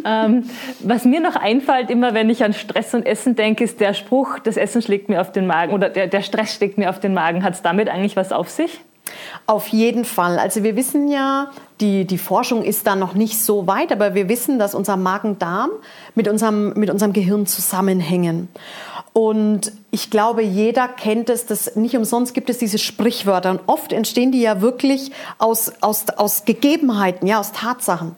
Ähm, 0.05 0.45
was 0.79 1.05
mir 1.05 1.21
noch 1.21 1.35
einfällt, 1.35 1.91
immer 1.91 2.15
wenn 2.15 2.31
ich 2.31 2.45
an 2.45 2.53
Stress 2.53 2.95
und 2.95 3.05
Essen 3.05 3.35
denke, 3.35 3.65
ist 3.65 3.81
der 3.81 3.95
Spruch, 3.95 4.39
das 4.39 4.57
Essen 4.57 4.81
schlägt 4.81 5.09
mir 5.09 5.21
auf 5.21 5.33
den 5.33 5.49
Magen 5.49 5.73
oder 5.73 5.89
der, 5.89 6.07
der 6.07 6.23
Stress 6.23 6.55
schlägt 6.55 6.79
mir 6.79 6.89
auf 6.89 7.01
den 7.01 7.15
Magen. 7.15 7.43
Hat 7.43 7.55
es 7.55 7.63
damit 7.63 7.89
eigentlich 7.89 8.15
was 8.15 8.31
auf 8.31 8.49
sich? 8.49 8.81
Auf 9.47 9.69
jeden 9.69 10.05
Fall. 10.05 10.38
Also 10.38 10.62
wir 10.62 10.77
wissen 10.77 11.09
ja, 11.09 11.51
die, 11.81 12.07
die 12.07 12.19
Forschung 12.19 12.62
ist 12.62 12.87
da 12.87 12.95
noch 12.97 13.15
nicht 13.15 13.43
so 13.43 13.67
weit, 13.67 13.91
aber 13.93 14.15
wir 14.15 14.29
wissen, 14.29 14.59
dass 14.59 14.75
unser 14.75 14.97
Magen-Darm 14.97 15.71
mit 16.15 16.29
unserem, 16.29 16.73
mit 16.75 16.91
unserem 16.91 17.12
Gehirn 17.12 17.47
zusammenhängen. 17.47 18.49
Und 19.12 19.73
ich 19.91 20.11
glaube, 20.11 20.43
jeder 20.43 20.88
kennt 20.88 21.29
es, 21.29 21.45
dass 21.45 21.77
nicht 21.77 21.97
umsonst 21.97 22.33
gibt 22.33 22.49
es 22.49 22.59
diese 22.59 22.79
Sprichwörter. 22.79 23.51
Und 23.51 23.61
oft 23.67 23.93
entstehen 23.93 24.33
die 24.33 24.41
ja 24.41 24.62
wirklich 24.62 25.12
aus, 25.38 25.73
aus, 25.81 26.07
aus 26.17 26.45
Gegebenheiten, 26.45 27.27
ja, 27.27 27.41
aus 27.41 27.53
Tatsachen. 27.53 28.17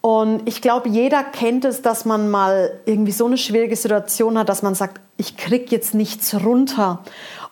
Und 0.00 0.48
ich 0.48 0.62
glaube, 0.62 0.88
jeder 0.88 1.22
kennt 1.22 1.66
es, 1.66 1.82
dass 1.82 2.06
man 2.06 2.30
mal 2.30 2.80
irgendwie 2.86 3.12
so 3.12 3.26
eine 3.26 3.36
schwierige 3.36 3.76
Situation 3.76 4.38
hat, 4.38 4.48
dass 4.48 4.62
man 4.62 4.74
sagt, 4.74 4.98
ich 5.18 5.36
krieg 5.36 5.70
jetzt 5.70 5.92
nichts 5.92 6.34
runter 6.42 7.00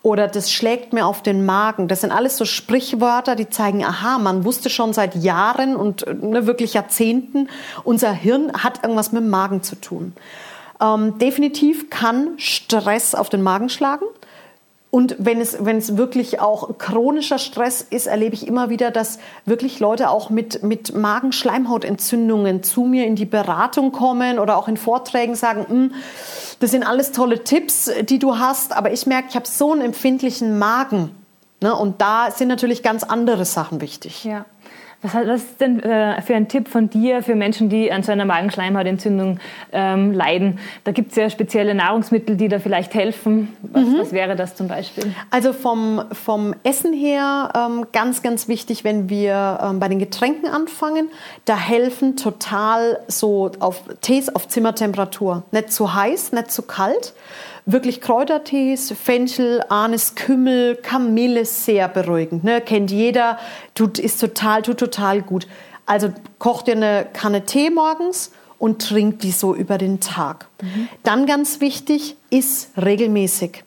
oder 0.09 0.27
das 0.27 0.51
schlägt 0.51 0.95
mir 0.95 1.07
auf 1.07 1.23
den 1.23 1.45
Magen. 1.45 1.87
Das 1.87 2.01
sind 2.01 2.13
alles 2.13 2.39
so 2.39 2.47
Sprichwörter, 2.47 3.37
die 3.37 3.51
zeigen, 3.51 3.85
aha, 3.85 4.19
man 4.19 4.45
wusste 4.45 4.71
schon 4.71 4.95
seit 4.95 5.15
Jahren 5.15 5.77
und 5.77 6.07
ne, 6.23 6.47
wirklich 6.47 6.73
Jahrzehnten, 6.73 7.49
unser 7.85 8.13
Hirn 8.13 8.53
hat 8.55 8.83
irgendwas 8.83 9.13
mit 9.13 9.23
dem 9.23 9.29
Magen 9.29 9.63
zu 9.63 9.77
tun. 9.77 10.15
Ähm, 10.81 11.19
definitiv 11.19 11.91
kann 11.91 12.39
Stress 12.39 13.15
auf 13.15 13.29
den 13.29 13.43
Magen 13.43 13.69
schlagen. 13.69 14.07
Und 14.91 15.17
wenn 15.19 15.39
es, 15.41 15.65
wenn 15.65 15.77
es 15.77 15.99
wirklich 15.99 16.41
auch 16.41 16.79
chronischer 16.79 17.39
Stress 17.39 17.83
ist, 17.83 18.07
erlebe 18.07 18.35
ich 18.35 18.47
immer 18.47 18.71
wieder, 18.71 18.91
dass 18.91 19.19
wirklich 19.45 19.81
Leute 19.81 20.09
auch 20.09 20.31
mit, 20.31 20.63
mit 20.63 20.97
Magenschleimhautentzündungen 20.97 22.63
zu 22.63 22.83
mir 22.85 23.05
in 23.05 23.15
die 23.15 23.27
Beratung 23.27 23.93
kommen 23.93 24.39
oder 24.39 24.57
auch 24.57 24.67
in 24.67 24.79
Vorträgen 24.79 25.35
sagen, 25.35 25.67
hm, 25.69 25.95
das 26.61 26.71
sind 26.71 26.85
alles 26.85 27.13
tolle 27.13 27.45
Tipps, 27.45 27.91
die 28.03 28.19
du 28.19 28.39
hast, 28.39 28.75
aber 28.75 28.91
ich 28.91 29.07
merke, 29.07 29.29
ich 29.29 29.37
habe 29.37 29.47
so 29.47 29.73
einen 29.73 29.83
empfindlichen 29.83 30.59
Magen. 30.59 31.11
Ne? 31.61 31.75
Und 31.75 32.01
da 32.01 32.31
sind 32.31 32.49
natürlich 32.49 32.83
ganz 32.83 33.05
andere 33.05 33.45
Sachen 33.45 33.83
wichtig. 33.83 34.25
Ja. 34.25 34.47
Was, 35.01 35.15
was 35.15 35.43
ist 35.43 35.61
denn 35.61 35.81
äh, 35.81 36.21
für 36.23 36.35
ein 36.35 36.49
Tipp 36.49 36.67
von 36.67 36.91
dir 36.91 37.23
für 37.23 37.37
Menschen, 37.37 37.69
die 37.69 37.93
an 37.93 38.03
so 38.03 38.11
einer 38.11 38.25
Magenschleimhautentzündung 38.25 39.39
ähm, 39.71 40.13
leiden? 40.13 40.59
Da 40.83 40.91
gibt 40.91 41.11
es 41.11 41.17
ja 41.17 41.31
spezielle 41.31 41.73
Nahrungsmittel, 41.75 42.37
die 42.37 42.49
da 42.49 42.59
vielleicht 42.59 42.95
helfen. 42.95 43.57
Was, 43.63 43.85
mhm. 43.85 43.99
was 44.01 44.13
wäre 44.13 44.35
das 44.35 44.57
zum 44.57 44.67
Beispiel? 44.67 45.15
Also 45.31 45.53
vom, 45.53 46.03
vom 46.11 46.53
Essen 46.65 46.93
her 46.93 47.53
ähm, 47.55 47.87
ganz, 47.93 48.23
ganz 48.23 48.49
wichtig, 48.49 48.83
wenn 48.83 49.09
wir 49.09 49.61
ähm, 49.63 49.79
bei 49.79 49.87
den 49.87 50.01
Getränken 50.01 50.49
anfangen, 50.49 51.09
da 51.45 51.57
helfen 51.57 52.17
total 52.17 52.99
so 53.07 53.53
auf 53.61 53.83
Tees 54.01 54.35
auf 54.35 54.49
Zimmertemperatur. 54.49 55.45
Nicht 55.53 55.73
zu 55.73 55.95
heiß, 55.95 56.33
nicht 56.33 56.51
zu 56.51 56.63
kalt 56.63 57.15
wirklich 57.71 58.01
Kräutertees, 58.01 58.93
Fenchel, 58.93 59.63
Anis, 59.69 60.15
Kümmel, 60.15 60.77
Kamille, 60.77 61.45
sehr 61.45 61.87
beruhigend. 61.89 62.43
Ne? 62.43 62.61
Kennt 62.61 62.91
jeder, 62.91 63.39
tut, 63.75 63.99
ist 63.99 64.21
total, 64.21 64.63
tut 64.63 64.79
total 64.79 65.23
gut. 65.23 65.47
Also 65.85 66.09
kocht 66.39 66.67
dir 66.67 66.73
eine 66.73 67.07
Kanne 67.13 67.45
Tee 67.45 67.71
morgens 67.71 68.33
und 68.59 68.83
trinkt 68.87 69.23
die 69.23 69.33
so 69.33 69.55
über 69.55 69.77
den 69.77 70.01
Tag. 70.01 70.49
Mhm. 70.63 70.89
Dann 71.03 71.27
ganz 71.27 71.61
wichtig, 71.61 72.17
ist 72.31 72.71
regelmäßig 72.77 73.65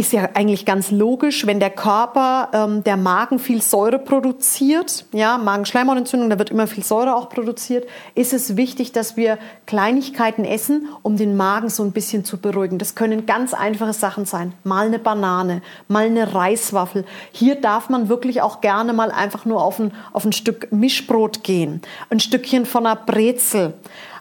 ist 0.00 0.14
ja 0.14 0.30
eigentlich 0.32 0.64
ganz 0.64 0.90
logisch, 0.90 1.46
wenn 1.46 1.60
der 1.60 1.68
Körper, 1.68 2.48
ähm, 2.54 2.82
der 2.82 2.96
Magen 2.96 3.38
viel 3.38 3.60
Säure 3.60 3.98
produziert, 3.98 5.04
ja, 5.12 5.36
Magenschleimhautentzündung, 5.36 6.30
da 6.30 6.38
wird 6.38 6.48
immer 6.48 6.66
viel 6.66 6.82
Säure 6.82 7.14
auch 7.14 7.28
produziert, 7.28 7.86
ist 8.14 8.32
es 8.32 8.56
wichtig, 8.56 8.92
dass 8.92 9.18
wir 9.18 9.36
Kleinigkeiten 9.66 10.46
essen, 10.46 10.88
um 11.02 11.18
den 11.18 11.36
Magen 11.36 11.68
so 11.68 11.82
ein 11.82 11.92
bisschen 11.92 12.24
zu 12.24 12.38
beruhigen. 12.38 12.78
Das 12.78 12.94
können 12.94 13.26
ganz 13.26 13.52
einfache 13.52 13.92
Sachen 13.92 14.24
sein. 14.24 14.54
Mal 14.64 14.86
eine 14.86 14.98
Banane, 14.98 15.60
mal 15.86 16.06
eine 16.06 16.34
Reiswaffel. 16.34 17.04
Hier 17.30 17.56
darf 17.56 17.90
man 17.90 18.08
wirklich 18.08 18.40
auch 18.40 18.62
gerne 18.62 18.94
mal 18.94 19.10
einfach 19.10 19.44
nur 19.44 19.62
auf 19.62 19.78
ein, 19.78 19.92
auf 20.14 20.24
ein 20.24 20.32
Stück 20.32 20.72
Mischbrot 20.72 21.44
gehen. 21.44 21.82
Ein 22.08 22.20
Stückchen 22.20 22.64
von 22.64 22.86
einer 22.86 22.96
Brezel. 22.96 23.74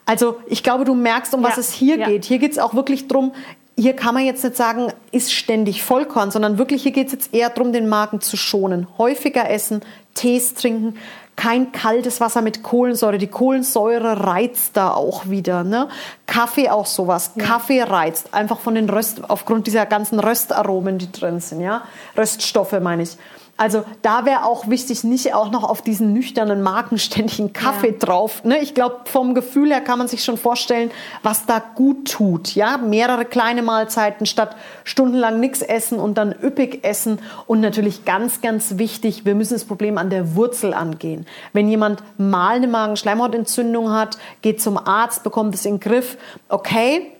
Also 0.10 0.38
ich 0.48 0.63
glaube, 0.63 0.86
du 0.86 0.96
merkst, 0.96 1.36
um 1.36 1.44
was 1.44 1.60
es 1.60 1.72
hier 1.72 2.00
ja. 2.00 2.08
geht. 2.08 2.26
Hier 2.26 2.39
geht 2.39 2.52
es 2.52 2.58
auch 2.58 2.74
wirklich 2.74 3.08
darum, 3.08 3.32
hier 3.80 3.96
kann 3.96 4.13
man 4.13 4.26
jetzt 4.26 4.44
nicht 4.44 4.58
sagen, 4.58 4.92
ist 5.12 5.32
ständig 5.32 5.84
Vollkorn, 5.84 6.32
sondern 6.32 6.58
wirklich 6.58 6.84
hier 6.84 6.92
geht 6.92 7.08
es 7.08 7.13
jetzt 7.13 7.34
eher 7.34 7.50
darum, 7.50 7.72
den 7.72 7.88
Magen 7.88 8.20
zu 8.20 8.36
schonen. 8.36 8.88
Häufiger 8.98 9.50
essen, 9.50 9.82
Tees 10.13 10.54
trinken, 10.54 10.98
kein 11.38 11.72
kaltes 11.72 12.20
Wasser 12.20 12.42
mit 12.42 12.63
Kohlensäure. 12.63 13.18
Die 13.18 13.28
Kohlensäure 13.28 14.26
reizt 14.26 14.76
da 14.76 14.92
auch 14.92 15.30
wieder. 15.30 15.63
Ne? 15.63 15.88
Kaffee 16.28 16.70
auch 16.70 16.86
sowas. 16.86 17.32
Ja. 17.36 17.46
Kaffee 17.46 17.82
reizt 17.82 18.34
einfach 18.34 18.60
von 18.60 18.76
den 18.76 18.89
Röst, 18.89 19.22
aufgrund 19.30 19.65
dieser 19.65 19.86
ganzen 19.86 20.20
Röstaromen, 20.20 20.98
die 20.98 21.12
drin 21.12 21.39
sind. 21.39 21.62
Ja? 21.62 21.84
Röststoffe 22.18 22.78
meine 22.82 23.04
ich. 23.04 23.18
Also 23.60 23.84
da 24.02 24.26
wäre 24.26 24.45
auch 24.45 24.69
wichtig, 24.69 25.04
nicht 25.04 25.34
auch 25.34 25.52
noch 25.52 25.65
auf 25.65 25.82
diesen 25.82 26.13
nüchternen 26.13 26.62
Magen 26.62 26.98
ständig 26.98 27.39
einen 27.39 27.52
Kaffee 27.52 27.91
ja. 27.91 27.98
drauf. 28.00 28.45
Ne? 28.45 28.60
Ich 28.60 28.74
glaube, 28.74 29.02
vom 29.04 29.36
Gefühl 29.36 29.69
her 29.69 29.82
kann 29.82 29.98
man 29.98 30.08
sich 30.08 30.24
schon 30.24 30.38
vorstellen, 30.38 30.91
was 31.24 31.45
da 31.45 31.62
gut 31.76 32.10
tut. 32.10 32.56
Ja, 32.56 32.78
mehrere 32.78 33.26
kleine 33.26 33.62
Mahlzeiten 33.62 34.26
statt 34.26 34.56
stundenlang 34.86 35.41
nichts 35.41 35.62
essen 35.62 36.00
und 36.00 36.17
dann 36.17 36.34
üppig 36.41 36.86
essen. 36.86 37.19
Und 37.48 37.60
natürlich 37.60 38.06
ganz, 38.06 38.39
ganz 38.39 38.78
wichtig, 38.78 39.26
wir 39.26 39.36
müssen 39.36 39.56
das 39.56 39.65
Problem 39.65 39.98
an 39.98 40.10
der 40.10 40.38
Wurzel 40.38 40.74
angehen. 40.74 41.26
Wenn 41.52 41.67
jemand 41.67 42.02
mal 42.17 42.56
eine 42.56 42.67
Magenschleimhautentzündung 42.67 43.91
hat, 43.91 44.17
geht 44.41 44.62
zum 44.62 44.78
Arzt, 44.78 45.24
bekommt 45.24 45.54
es 45.54 45.65
in 45.65 45.74
den 45.76 45.80
Griff. 45.82 46.17
Okay, 46.48 47.12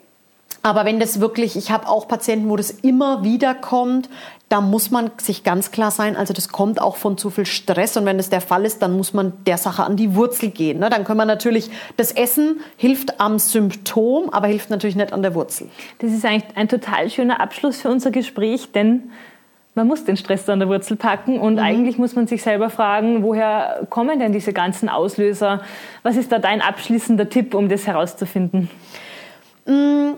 aber 0.62 0.86
wenn 0.86 1.00
das 1.00 1.20
wirklich, 1.20 1.56
ich 1.56 1.72
habe 1.72 1.88
auch 1.88 2.08
Patienten, 2.08 2.50
wo 2.50 2.56
das 2.58 2.72
immer 2.72 3.24
wieder 3.24 3.54
kommt, 3.54 4.10
da 4.50 4.62
muss 4.62 4.90
man 4.90 5.12
sich 5.18 5.44
ganz 5.44 5.72
klar 5.72 5.92
sein, 5.92 6.18
also 6.18 6.34
das 6.34 6.50
kommt 6.50 6.82
auch 6.82 6.96
von 6.96 7.20
zu 7.20 7.30
viel 7.30 7.46
Stress 7.46 7.96
und 7.98 8.06
wenn 8.06 8.18
das 8.18 8.32
der 8.32 8.42
Fall 8.42 8.66
ist, 8.66 8.82
dann 8.82 8.98
muss 8.98 9.14
man 9.14 9.34
der 9.46 9.58
Sache 9.58 9.84
an 9.84 9.96
die 9.96 10.16
Wurzel 10.16 10.50
gehen. 10.50 10.80
Ne? 10.80 10.90
Dann 10.90 11.04
können 11.04 11.20
wir 11.20 11.26
natürlich, 11.26 11.70
das 11.98 12.12
Essen 12.12 12.60
hilft 12.76 13.20
am 13.20 13.38
Symptom, 13.38 14.30
aber 14.32 14.48
hilft 14.48 14.72
natürlich 14.72 14.96
nicht 14.96 15.14
an 15.14 15.22
der 15.22 15.36
Wurzel. 15.36 15.70
Das 16.00 16.12
ist 16.12 16.26
eigentlich 16.26 16.58
ein 16.58 16.68
total 16.68 17.12
schöner 17.12 17.40
Abschluss 17.40 17.82
für 17.82 17.90
unser 17.90 18.10
Gespräch, 18.10 18.72
denn 18.72 19.12
man 19.76 19.88
muss 19.88 20.04
den 20.04 20.18
Stress 20.18 20.50
an 20.50 20.60
der 20.60 20.68
Wurzel 20.68 20.98
packen 20.98 21.40
und 21.40 21.54
mhm. 21.54 21.60
eigentlich 21.60 22.00
muss 22.00 22.16
man 22.16 22.26
sich 22.26 22.42
selber 22.42 22.72
fragen, 22.72 23.22
woher 23.22 23.86
kommen 23.92 24.20
denn 24.20 24.34
diese 24.34 24.52
ganzen 24.52 24.90
Auslöser? 24.90 25.62
Was 26.02 26.18
ist 26.18 26.32
da 26.32 26.40
dein 26.40 26.62
abschließender 26.62 27.30
Tipp, 27.30 27.54
um 27.54 27.70
das 27.70 27.86
herauszufinden? 27.86 28.68
Mhm 29.68 30.16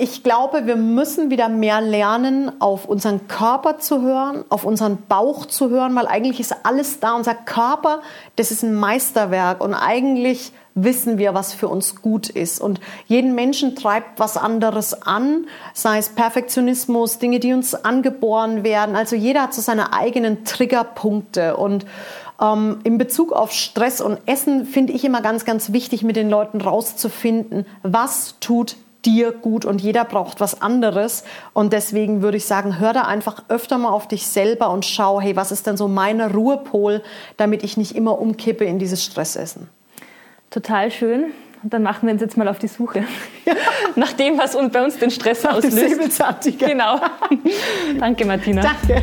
ich 0.00 0.22
glaube, 0.22 0.66
wir 0.66 0.76
müssen 0.76 1.30
wieder 1.30 1.50
mehr 1.50 1.82
lernen, 1.82 2.50
auf 2.58 2.86
unseren 2.86 3.28
Körper 3.28 3.78
zu 3.78 4.00
hören, 4.00 4.44
auf 4.48 4.64
unseren 4.64 4.96
Bauch 5.08 5.44
zu 5.44 5.68
hören, 5.68 5.94
weil 5.94 6.06
eigentlich 6.06 6.40
ist 6.40 6.56
alles 6.64 7.00
da. 7.00 7.14
Unser 7.14 7.34
Körper, 7.34 8.00
das 8.36 8.50
ist 8.50 8.62
ein 8.62 8.74
Meisterwerk 8.74 9.60
und 9.62 9.74
eigentlich 9.74 10.52
wissen 10.74 11.18
wir, 11.18 11.34
was 11.34 11.52
für 11.52 11.68
uns 11.68 12.00
gut 12.00 12.30
ist. 12.30 12.62
Und 12.62 12.80
jeden 13.08 13.34
Menschen 13.34 13.76
treibt 13.76 14.18
was 14.18 14.38
anderes 14.38 15.02
an, 15.02 15.46
sei 15.74 15.98
es 15.98 16.08
Perfektionismus, 16.08 17.18
Dinge, 17.18 17.38
die 17.38 17.52
uns 17.52 17.74
angeboren 17.74 18.64
werden. 18.64 18.96
Also 18.96 19.16
jeder 19.16 19.42
hat 19.42 19.54
so 19.54 19.60
seine 19.60 19.92
eigenen 19.92 20.46
Triggerpunkte 20.46 21.58
und 21.58 21.84
ähm, 22.40 22.78
in 22.84 22.96
Bezug 22.96 23.32
auf 23.32 23.52
Stress 23.52 24.00
und 24.00 24.18
Essen 24.24 24.64
finde 24.64 24.94
ich 24.94 25.04
immer 25.04 25.20
ganz, 25.20 25.44
ganz 25.44 25.74
wichtig, 25.74 26.04
mit 26.04 26.16
den 26.16 26.30
Leuten 26.30 26.62
rauszufinden, 26.62 27.66
was 27.82 28.36
tut 28.40 28.76
dir 29.04 29.32
gut 29.32 29.64
und 29.64 29.80
jeder 29.80 30.04
braucht 30.04 30.40
was 30.40 30.60
anderes. 30.62 31.24
Und 31.52 31.72
deswegen 31.72 32.22
würde 32.22 32.36
ich 32.36 32.46
sagen, 32.46 32.78
hör 32.78 32.92
da 32.92 33.02
einfach 33.02 33.44
öfter 33.48 33.78
mal 33.78 33.90
auf 33.90 34.08
dich 34.08 34.26
selber 34.26 34.70
und 34.70 34.84
schau, 34.84 35.20
hey, 35.20 35.36
was 35.36 35.52
ist 35.52 35.66
denn 35.66 35.76
so 35.76 35.88
meine 35.88 36.32
Ruhepol, 36.32 37.02
damit 37.36 37.62
ich 37.62 37.76
nicht 37.76 37.96
immer 37.96 38.18
umkippe 38.18 38.64
in 38.64 38.78
dieses 38.78 39.04
Stressessen. 39.04 39.68
Total 40.50 40.90
schön. 40.90 41.32
Und 41.62 41.74
dann 41.74 41.82
machen 41.82 42.06
wir 42.06 42.12
uns 42.12 42.22
jetzt 42.22 42.36
mal 42.36 42.48
auf 42.48 42.58
die 42.58 42.68
Suche 42.68 43.04
nach 43.94 44.12
dem, 44.14 44.38
was 44.38 44.56
bei 44.72 44.82
uns 44.82 44.98
den 44.98 45.10
Stress 45.10 45.42
Nach 45.42 45.56
auslöst. 45.56 45.78
Genau. 46.58 47.00
Danke, 47.98 48.24
Martina. 48.24 48.62
Danke. 48.62 49.02